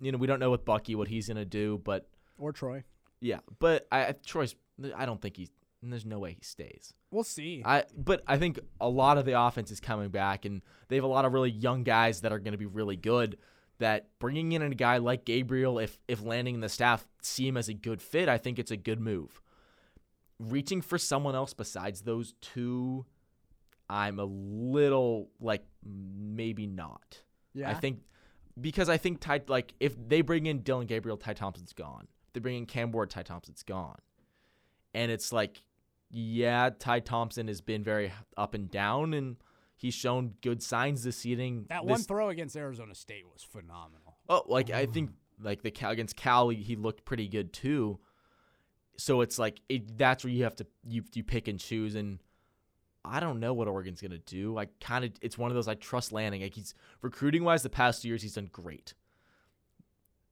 [0.00, 2.08] You know, we don't know with Bucky what he's gonna do, but
[2.38, 2.82] or Troy.
[3.20, 4.56] yeah, but I I- Troy's.
[4.96, 5.50] I don't think he's.
[5.82, 6.94] And there's no way he stays.
[7.10, 7.62] We'll see.
[7.64, 11.04] I but I think a lot of the offense is coming back, and they have
[11.04, 13.38] a lot of really young guys that are going to be really good.
[13.78, 17.56] That bringing in a guy like Gabriel, if if Lanning in the staff see him
[17.56, 19.40] as a good fit, I think it's a good move.
[20.38, 23.04] Reaching for someone else besides those two,
[23.90, 27.22] I'm a little like maybe not.
[27.54, 28.02] Yeah, I think
[28.60, 32.06] because I think Ty like if they bring in Dillon Gabriel, Ty Thompson's gone.
[32.28, 33.98] If they bring in Cam Ward, Ty Thompson's gone.
[34.94, 35.62] And it's like,
[36.14, 39.36] yeah, Ty Thompson has been very up and down, and
[39.76, 41.64] he's shown good signs this season.
[41.70, 44.18] That this, one throw against Arizona State was phenomenal.
[44.28, 45.14] Oh, like I think mm.
[45.40, 47.98] like the Cal against Cal, he- he looked pretty good too.
[48.98, 52.18] So it's like it, that's where you have to you you pick and choose, and
[53.02, 54.58] I don't know what Oregon's gonna do.
[54.58, 56.42] I kind of it's one of those I trust Lanning.
[56.42, 58.92] Like he's recruiting wise, the past two years he's done great.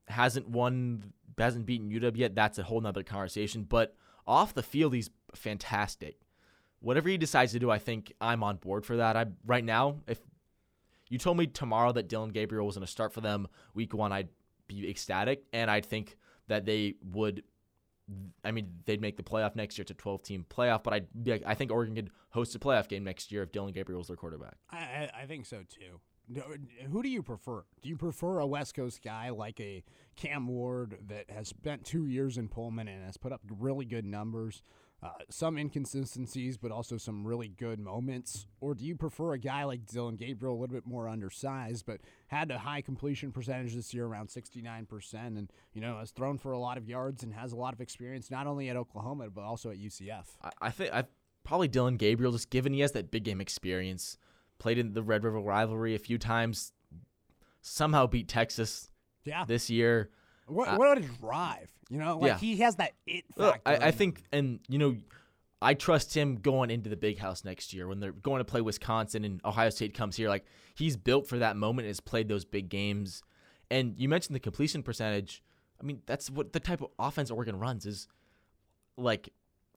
[0.08, 2.34] Hasn't won, hasn't beaten UW yet.
[2.34, 3.62] That's a whole nother conversation.
[3.62, 6.20] But off the field, he's fantastic.
[6.80, 9.16] Whatever he decides to do, I think I'm on board for that.
[9.16, 10.18] I right now, if
[11.08, 14.12] you told me tomorrow that Dillon Gabriel was going to start for them week one,
[14.12, 14.28] I'd
[14.66, 16.16] be ecstatic, and I'd think
[16.48, 17.42] that they would.
[18.42, 19.82] I mean, they'd make the playoff next year.
[19.82, 23.04] It's a 12 team playoff, but like, I think Oregon could host a playoff game
[23.04, 24.56] next year if Dillon Gabriel was their quarterback.
[24.68, 26.00] I, I, I think so too.
[26.90, 27.64] Who do you prefer?
[27.82, 29.82] Do you prefer a West Coast guy like a
[30.16, 34.04] Cam Ward that has spent two years in Pullman and has put up really good
[34.04, 34.62] numbers,
[35.02, 38.46] uh, some inconsistencies, but also some really good moments?
[38.60, 42.00] Or do you prefer a guy like Dillon Gabriel, a little bit more undersized, but
[42.28, 46.52] had a high completion percentage this year, around 69%, and, you know, has thrown for
[46.52, 49.42] a lot of yards and has a lot of experience, not only at Oklahoma, but
[49.42, 50.26] also at UCF?
[50.42, 51.04] I, I think I
[51.44, 54.16] probably Dillon Gabriel, just given he has that big game experience,
[54.60, 56.72] played in the Red River rivalry a few times,
[57.62, 58.88] somehow beat Texas
[59.24, 59.44] Yeah.
[59.44, 60.10] this year.
[60.46, 61.70] What, Uh, what a drive.
[61.88, 62.38] You know, like yeah.
[62.38, 63.60] he has that it factor.
[63.66, 64.96] I, I think, and you know,
[65.60, 68.60] I trust him going into the big house next year when they're going to play
[68.60, 70.28] Wisconsin and Ohio State comes here.
[70.28, 70.44] Like
[70.74, 73.22] he's built for that moment, and has played those big games.
[73.70, 75.42] And you mentioned the completion percentage.
[75.80, 78.06] I mean, that's what the type of offense Oregon runs is.
[78.96, 79.30] Like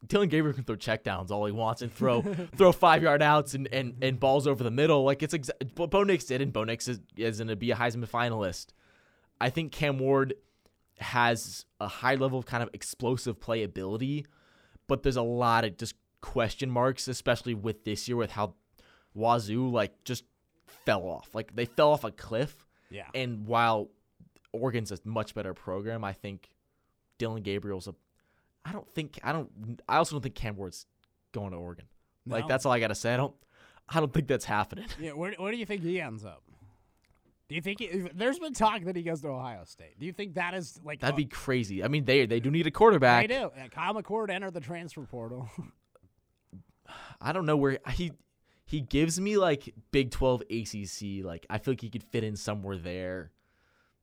[0.06, 2.22] Dillon Gabriel can throw checkdowns all he wants and throw
[2.58, 5.04] throw five yard outs and, and, and balls over the middle.
[5.04, 7.72] Like it's exa- what Bo Nix did, and Bo Nix is, is going to be
[7.72, 8.68] a Heisman finalist.
[9.40, 10.36] I think Cam Ward
[11.00, 14.26] has a high level of kind of explosive playability,
[14.88, 18.54] but there's a lot of just question marks, especially with this year with how
[19.14, 20.24] Wazoo like just
[20.86, 21.30] fell off.
[21.34, 22.66] Like they fell off a cliff.
[22.90, 23.08] Yeah.
[23.16, 23.90] And while
[24.52, 26.50] Oregon's a much better program, I think
[27.18, 27.96] Dillon Gabriel's a
[28.66, 29.82] I don't think I don't.
[29.88, 30.86] I also don't think Cam Ward's
[31.34, 31.86] going to Oregon.
[32.26, 33.14] Like that's all I gotta say.
[33.14, 33.36] I don't.
[33.90, 34.86] I don't think that's happening.
[35.00, 36.44] Yeah, where, where do you think he ends up?
[37.50, 40.00] Do you think he, there's been talk that he goes to Ohio State?
[40.00, 41.84] Do you think that is like That'd uh, be crazy.
[41.84, 43.28] I mean, they they do need a quarterback.
[43.28, 43.52] They do.
[43.72, 45.50] Kyle McCord entered the transfer portal.
[47.22, 48.14] I don't know where he
[48.66, 51.26] he gives me like Big 12 ACC.
[51.26, 53.32] Like I feel like he could fit in somewhere there,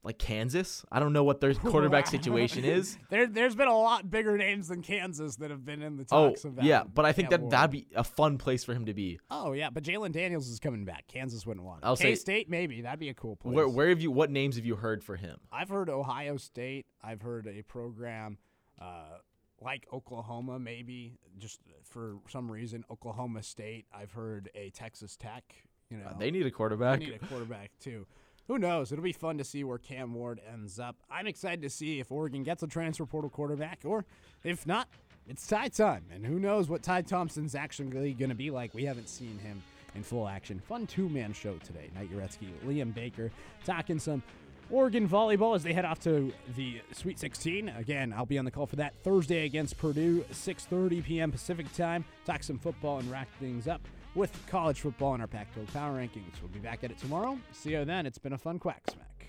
[0.02, 0.84] like Kansas.
[0.90, 2.96] I don't know what their quarterback situation is.
[3.10, 6.28] There, there's been a lot bigger names than Kansas that have been in the Oh
[6.28, 6.64] talks of that.
[6.64, 9.18] yeah, but I think that that'd be a fun place for him to be.
[9.30, 11.06] Oh yeah, but Jalon Daniels is coming back.
[11.08, 11.80] Kansas wouldn't want.
[11.84, 13.54] I'll say- K State maybe that'd be a cool place.
[13.54, 14.10] Where where have you?
[14.10, 15.38] What names have you heard for him?
[15.52, 16.86] I've heard Ohio State.
[17.02, 18.38] I've heard a program
[18.80, 19.18] uh,
[19.60, 22.84] like Oklahoma, maybe just for some reason.
[22.90, 23.86] Oklahoma State.
[23.92, 25.44] I've heard a Texas Tech.
[25.90, 27.00] You know, Uh, they need a quarterback.
[27.00, 28.06] They need a quarterback too.
[28.50, 28.90] Who knows?
[28.90, 30.96] It'll be fun to see where Cam Ward ends up.
[31.08, 34.04] I'm excited to see if Oregon gets a transfer portal quarterback, or
[34.42, 34.88] if not,
[35.28, 36.02] it's Ty Ton.
[36.12, 38.74] And who knows what Ty Thompson's actually going to be like?
[38.74, 39.62] We haven't seen him
[39.94, 40.58] in full action.
[40.58, 41.90] Fun two-man show today.
[41.94, 43.30] Knight Uretsky, Liam Baker,
[43.64, 44.20] talking some
[44.68, 47.68] Oregon volleyball as they head off to the Sweet 16.
[47.68, 51.30] Again, I'll be on the call for that Thursday against Purdue, 6:30 p.m.
[51.30, 52.04] Pacific time.
[52.24, 53.80] Talk some football and rack things up
[54.14, 56.40] with college football in our Pac-12 Power Rankings.
[56.42, 57.38] We'll be back at it tomorrow.
[57.52, 58.06] See you then.
[58.06, 59.19] It's been a fun Quack Smack.